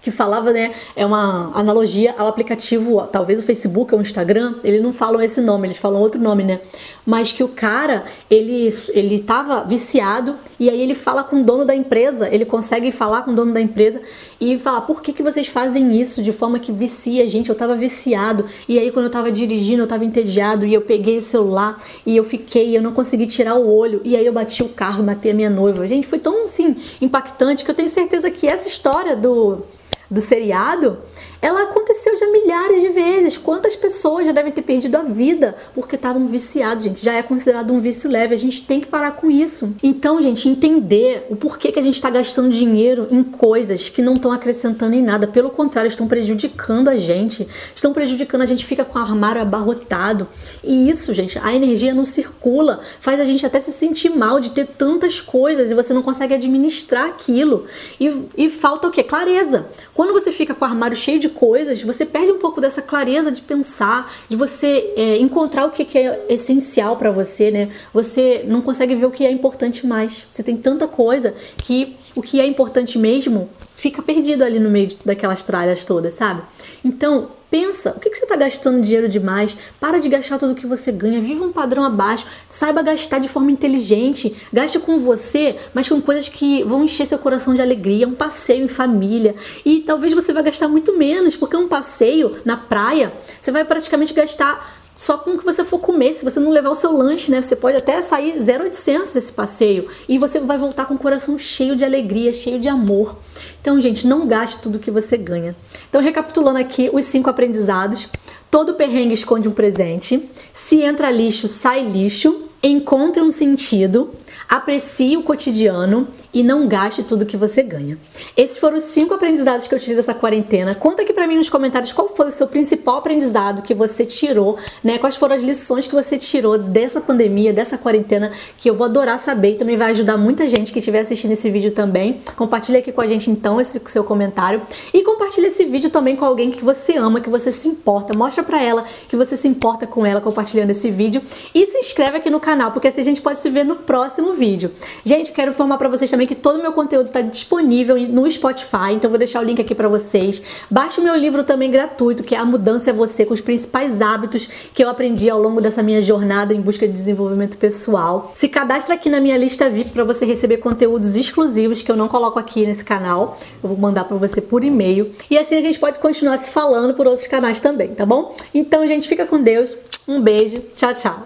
que 0.07 0.11
falava, 0.11 0.53
né, 0.53 0.73
é 0.95 1.05
uma 1.05 1.51
analogia 1.53 2.15
ao 2.17 2.27
aplicativo, 2.27 3.05
talvez 3.11 3.37
o 3.37 3.43
Facebook 3.43 3.93
ou 3.93 3.99
o 3.99 4.01
Instagram, 4.01 4.55
eles 4.63 4.81
não 4.81 4.93
falam 4.93 5.21
esse 5.21 5.41
nome, 5.41 5.67
eles 5.67 5.77
falam 5.77 5.99
outro 5.99 6.21
nome, 6.21 6.45
né? 6.45 6.61
Mas 7.05 7.33
que 7.33 7.43
o 7.43 7.49
cara, 7.49 8.05
ele 8.29 8.69
ele 8.93 9.19
tava 9.19 9.63
viciado 9.65 10.35
e 10.57 10.69
aí 10.69 10.81
ele 10.81 10.95
fala 10.95 11.23
com 11.23 11.41
o 11.41 11.43
dono 11.43 11.65
da 11.65 11.75
empresa, 11.75 12.29
ele 12.33 12.45
consegue 12.45 12.89
falar 12.91 13.23
com 13.23 13.31
o 13.31 13.35
dono 13.35 13.53
da 13.53 13.59
empresa 13.59 14.01
e 14.39 14.57
falar: 14.59 14.81
"Por 14.81 15.01
que 15.01 15.11
que 15.11 15.23
vocês 15.23 15.47
fazem 15.47 15.99
isso 15.99 16.21
de 16.21 16.31
forma 16.31 16.57
que 16.59 16.71
vicia, 16.71 17.27
gente? 17.27 17.49
Eu 17.49 17.55
tava 17.55 17.75
viciado 17.75 18.45
e 18.67 18.79
aí 18.79 18.91
quando 18.91 19.05
eu 19.05 19.11
tava 19.11 19.31
dirigindo, 19.31 19.83
eu 19.83 19.87
tava 19.87 20.05
entediado 20.05 20.65
e 20.65 20.73
eu 20.73 20.81
peguei 20.81 21.17
o 21.17 21.21
celular 21.21 21.77
e 22.05 22.15
eu 22.15 22.23
fiquei, 22.23 22.77
eu 22.77 22.81
não 22.81 22.93
consegui 22.93 23.25
tirar 23.25 23.55
o 23.55 23.69
olho 23.69 24.01
e 24.03 24.15
aí 24.15 24.25
eu 24.25 24.33
bati 24.33 24.63
o 24.63 24.69
carro, 24.69 25.03
matei 25.03 25.31
a 25.31 25.35
minha 25.35 25.49
noiva". 25.49 25.87
Gente, 25.87 26.07
foi 26.07 26.19
tão 26.19 26.45
assim 26.45 26.75
impactante 27.01 27.63
que 27.65 27.71
eu 27.71 27.75
tenho 27.75 27.89
certeza 27.89 28.31
que 28.31 28.47
essa 28.47 28.67
história 28.67 29.15
do 29.15 29.63
do 30.09 30.21
seriado, 30.21 30.99
ela 31.41 31.63
aconteceu 31.63 32.17
já 32.17 32.27
milhares 32.31 32.81
de 32.81 32.89
vezes. 32.89 33.37
Quantas 33.37 33.75
pessoas 33.75 34.25
já 34.25 34.31
devem 34.31 34.51
ter 34.51 34.61
perdido 34.61 34.95
a 34.95 35.03
vida 35.03 35.55
porque 35.73 35.95
estavam 35.95 36.27
viciados, 36.27 36.83
gente? 36.83 37.03
Já 37.03 37.13
é 37.13 37.23
considerado 37.23 37.71
um 37.71 37.79
vício 37.79 38.09
leve. 38.09 38.33
A 38.33 38.37
gente 38.37 38.63
tem 38.63 38.79
que 38.79 38.87
parar 38.87 39.11
com 39.11 39.29
isso. 39.29 39.75
Então, 39.83 40.21
gente, 40.21 40.49
entender 40.49 41.27
o 41.29 41.35
porquê 41.35 41.71
que 41.71 41.79
a 41.79 41.81
gente 41.81 41.95
está 41.95 42.09
gastando 42.09 42.49
dinheiro 42.49 43.07
em 43.11 43.23
coisas 43.23 43.89
que 43.89 44.01
não 44.01 44.13
estão 44.13 44.31
acrescentando 44.31 44.95
em 44.95 45.01
nada. 45.01 45.27
Pelo 45.27 45.49
contrário, 45.49 45.87
estão 45.87 46.07
prejudicando 46.07 46.87
a 46.87 46.97
gente. 46.97 47.47
Estão 47.75 47.93
prejudicando, 47.93 48.41
a 48.41 48.45
gente 48.45 48.65
fica 48.65 48.83
com 48.83 48.97
o 48.97 49.01
armário 49.01 49.41
abarrotado. 49.41 50.27
E 50.63 50.89
isso, 50.89 51.13
gente, 51.13 51.39
a 51.39 51.53
energia 51.53 51.93
não 51.93 52.05
circula. 52.05 52.79
Faz 52.99 53.19
a 53.19 53.23
gente 53.23 53.45
até 53.45 53.59
se 53.59 53.71
sentir 53.71 54.09
mal 54.09 54.39
de 54.39 54.51
ter 54.51 54.65
tantas 54.65 55.21
coisas 55.21 55.69
e 55.69 55.75
você 55.75 55.93
não 55.93 56.01
consegue 56.01 56.33
administrar 56.33 57.05
aquilo. 57.07 57.65
E, 57.99 58.25
e 58.35 58.49
falta 58.49 58.87
o 58.87 58.91
quê? 58.91 59.03
Clareza. 59.03 59.67
Quando 59.93 60.13
você 60.13 60.31
fica 60.31 60.53
com 60.53 60.65
o 60.65 60.67
armário 60.67 60.95
cheio 60.95 61.19
de 61.19 61.26
coisas, 61.29 61.81
você 61.81 62.05
perde 62.05 62.31
um 62.31 62.39
pouco 62.39 62.61
dessa 62.61 62.81
clareza 62.81 63.31
de 63.31 63.41
pensar, 63.41 64.11
de 64.27 64.35
você 64.35 64.93
é, 64.95 65.17
encontrar 65.17 65.65
o 65.65 65.71
que, 65.71 65.85
que 65.85 65.97
é 65.97 66.25
essencial 66.29 66.97
para 66.97 67.11
você, 67.11 67.51
né? 67.51 67.69
Você 67.93 68.43
não 68.47 68.61
consegue 68.61 68.95
ver 68.95 69.05
o 69.05 69.11
que 69.11 69.25
é 69.25 69.31
importante 69.31 69.85
mais. 69.85 70.25
Você 70.29 70.43
tem 70.43 70.57
tanta 70.57 70.87
coisa 70.87 71.33
que 71.57 71.95
o 72.15 72.21
que 72.21 72.39
é 72.39 72.45
importante 72.45 72.97
mesmo 72.97 73.49
fica 73.77 74.01
perdido 74.01 74.43
ali 74.43 74.59
no 74.59 74.71
meio 74.71 74.89
daquelas 75.05 75.43
tralhas 75.43 75.85
todas, 75.85 76.15
sabe? 76.15 76.41
Então, 76.83 77.29
pensa, 77.49 77.91
o 77.95 77.99
que, 77.99 78.09
que 78.09 78.17
você 78.17 78.23
está 78.23 78.35
gastando 78.35 78.81
dinheiro 78.81 79.07
demais? 79.07 79.55
Para 79.79 79.99
de 79.99 80.09
gastar 80.09 80.39
tudo 80.39 80.55
que 80.55 80.65
você 80.65 80.91
ganha, 80.91 81.21
viva 81.21 81.45
um 81.45 81.51
padrão 81.51 81.83
abaixo, 81.83 82.25
saiba 82.49 82.81
gastar 82.81 83.19
de 83.19 83.29
forma 83.29 83.51
inteligente, 83.51 84.35
gaste 84.51 84.79
com 84.79 84.97
você, 84.97 85.55
mas 85.75 85.87
com 85.87 86.01
coisas 86.01 86.27
que 86.27 86.63
vão 86.63 86.83
encher 86.83 87.05
seu 87.05 87.19
coração 87.19 87.53
de 87.53 87.61
alegria, 87.61 88.07
um 88.07 88.15
passeio 88.15 88.65
em 88.65 88.67
família. 88.67 89.35
E 89.63 89.81
talvez 89.81 90.11
você 90.11 90.33
vai 90.33 90.41
gastar 90.41 90.67
muito 90.67 90.97
menos, 90.97 91.35
porque 91.35 91.55
um 91.55 91.67
passeio 91.67 92.35
na 92.43 92.57
praia, 92.57 93.13
você 93.39 93.51
vai 93.51 93.63
praticamente 93.63 94.11
gastar 94.11 94.76
só 94.97 95.15
com 95.15 95.35
o 95.35 95.37
que 95.37 95.45
você 95.45 95.63
for 95.63 95.77
comer. 95.77 96.15
Se 96.15 96.25
você 96.25 96.39
não 96.39 96.49
levar 96.49 96.71
o 96.71 96.75
seu 96.75 96.91
lanche, 96.91 97.29
né? 97.29 97.39
Você 97.39 97.55
pode 97.55 97.77
até 97.77 98.01
sair 98.01 98.39
0,800 98.39 99.13
desse 99.13 99.31
passeio 99.31 99.87
e 100.09 100.17
você 100.17 100.39
vai 100.39 100.57
voltar 100.57 100.85
com 100.85 100.95
o 100.95 100.97
coração 100.97 101.37
cheio 101.37 101.75
de 101.75 101.85
alegria, 101.85 102.33
cheio 102.33 102.59
de 102.59 102.67
amor. 102.67 103.15
Então, 103.61 103.79
gente, 103.79 104.07
não 104.07 104.27
gaste 104.27 104.59
tudo 104.59 104.79
que 104.79 104.89
você 104.89 105.15
ganha. 105.15 105.55
Então, 105.87 106.01
recapitulando 106.01 106.57
aqui 106.57 106.89
os 106.91 107.05
cinco 107.05 107.29
aprendizados: 107.29 108.09
todo 108.49 108.73
perrengue 108.73 109.13
esconde 109.13 109.47
um 109.47 109.53
presente. 109.53 110.27
Se 110.51 110.81
entra 110.81 111.11
lixo, 111.11 111.47
sai 111.47 111.87
lixo. 111.87 112.46
Encontre 112.61 113.21
um 113.21 113.31
sentido. 113.31 114.11
Aprecie 114.49 115.17
o 115.17 115.23
cotidiano 115.23 116.07
e 116.33 116.41
não 116.41 116.67
gaste 116.67 117.03
tudo 117.03 117.25
que 117.25 117.35
você 117.35 117.61
ganha. 117.61 117.97
Esses 118.35 118.57
foram 118.57 118.77
os 118.77 118.83
cinco 118.83 119.13
aprendizados 119.13 119.67
que 119.67 119.75
eu 119.75 119.79
tirei 119.79 119.97
dessa 119.97 120.13
quarentena. 120.13 120.73
Conta 120.73 121.01
aqui 121.01 121.11
para 121.11 121.27
mim 121.27 121.35
nos 121.35 121.49
comentários 121.49 121.91
qual 121.91 122.07
foi 122.07 122.27
o 122.27 122.31
seu 122.31 122.47
principal 122.47 122.97
aprendizado 122.97 123.61
que 123.61 123.73
você 123.73 124.05
tirou, 124.05 124.57
né? 124.81 124.97
Quais 124.99 125.17
foram 125.17 125.35
as 125.35 125.43
lições 125.43 125.85
que 125.85 125.93
você 125.93 126.17
tirou 126.17 126.57
dessa 126.57 127.01
pandemia, 127.01 127.51
dessa 127.51 127.77
quarentena, 127.77 128.31
que 128.57 128.69
eu 128.69 128.75
vou 128.75 128.85
adorar 128.85 129.19
saber 129.19 129.55
e 129.55 129.55
também 129.55 129.75
vai 129.75 129.91
ajudar 129.91 130.15
muita 130.15 130.47
gente 130.47 130.71
que 130.71 130.79
estiver 130.79 131.01
assistindo 131.01 131.31
esse 131.31 131.49
vídeo 131.49 131.71
também. 131.71 132.21
Compartilha 132.37 132.79
aqui 132.79 132.93
com 132.93 133.01
a 133.01 133.07
gente 133.07 133.29
então 133.29 133.59
esse 133.59 133.81
seu 133.87 134.03
comentário 134.03 134.61
e 134.93 135.03
compartilha 135.03 135.47
esse 135.47 135.65
vídeo 135.65 135.89
também 135.89 136.15
com 136.15 136.23
alguém 136.23 136.51
que 136.51 136.63
você 136.63 136.95
ama, 136.95 137.19
que 137.19 137.29
você 137.29 137.51
se 137.51 137.67
importa. 137.67 138.15
Mostra 138.15 138.43
para 138.43 138.63
ela 138.63 138.85
que 139.09 139.17
você 139.17 139.35
se 139.35 139.47
importa 139.47 139.85
com 139.85 140.05
ela 140.05 140.21
compartilhando 140.21 140.69
esse 140.69 140.89
vídeo 140.89 141.21
e 141.53 141.65
se 141.65 141.77
inscreve 141.79 142.17
aqui 142.17 142.29
no 142.29 142.39
canal, 142.47 142.71
porque 142.71 142.87
assim 142.87 143.01
a 143.01 143.03
gente 143.03 143.19
pode 143.21 143.39
se 143.39 143.49
ver 143.49 143.65
no 143.65 143.75
próximo 143.75 144.31
vídeo. 144.31 144.71
Gente, 145.03 145.33
quero 145.33 145.51
informar 145.51 145.77
para 145.77 145.89
vocês 145.89 146.09
também 146.09 146.25
que 146.25 146.33
todo 146.33 146.59
o 146.59 146.61
meu 146.61 146.71
conteúdo 146.71 147.07
está 147.07 147.19
disponível 147.19 147.97
no 148.07 148.31
Spotify, 148.31 148.93
então 148.93 149.09
vou 149.09 149.19
deixar 149.19 149.41
o 149.41 149.43
link 149.43 149.59
aqui 149.59 149.75
para 149.75 149.89
vocês. 149.89 150.41
Baixe 150.71 151.01
o 151.01 151.03
meu 151.03 151.13
livro 151.13 151.43
também 151.43 151.69
gratuito, 151.69 152.23
que 152.23 152.33
é 152.33 152.37
A 152.37 152.45
Mudança 152.45 152.91
é 152.91 152.93
Você, 152.93 153.25
com 153.25 153.33
os 153.33 153.41
principais 153.41 154.01
hábitos 154.01 154.47
que 154.73 154.81
eu 154.81 154.87
aprendi 154.87 155.29
ao 155.29 155.41
longo 155.41 155.59
dessa 155.59 155.83
minha 155.83 156.01
jornada 156.01 156.53
em 156.53 156.61
busca 156.61 156.87
de 156.87 156.93
desenvolvimento 156.93 157.57
pessoal. 157.57 158.31
Se 158.33 158.47
cadastra 158.47 158.95
aqui 158.95 159.09
na 159.09 159.19
minha 159.19 159.35
lista 159.35 159.69
VIP 159.69 159.89
para 159.89 160.05
você 160.05 160.25
receber 160.25 160.57
conteúdos 160.57 161.17
exclusivos 161.17 161.81
que 161.81 161.91
eu 161.91 161.97
não 161.97 162.07
coloco 162.07 162.39
aqui 162.39 162.65
nesse 162.65 162.85
canal. 162.85 163.37
Eu 163.61 163.67
vou 163.67 163.77
mandar 163.77 164.05
para 164.05 164.15
você 164.15 164.39
por 164.39 164.63
e-mail. 164.63 165.11
E 165.29 165.37
assim 165.37 165.57
a 165.57 165.61
gente 165.61 165.79
pode 165.79 165.99
continuar 165.99 166.37
se 166.37 166.49
falando 166.51 166.93
por 166.93 167.07
outros 167.07 167.27
canais 167.27 167.59
também, 167.59 167.89
tá 167.89 168.05
bom? 168.05 168.33
Então, 168.53 168.87
gente, 168.87 169.05
fica 169.05 169.25
com 169.25 169.41
Deus. 169.41 169.75
Um 170.07 170.21
beijo. 170.21 170.61
Tchau, 170.77 170.93
tchau. 170.93 171.25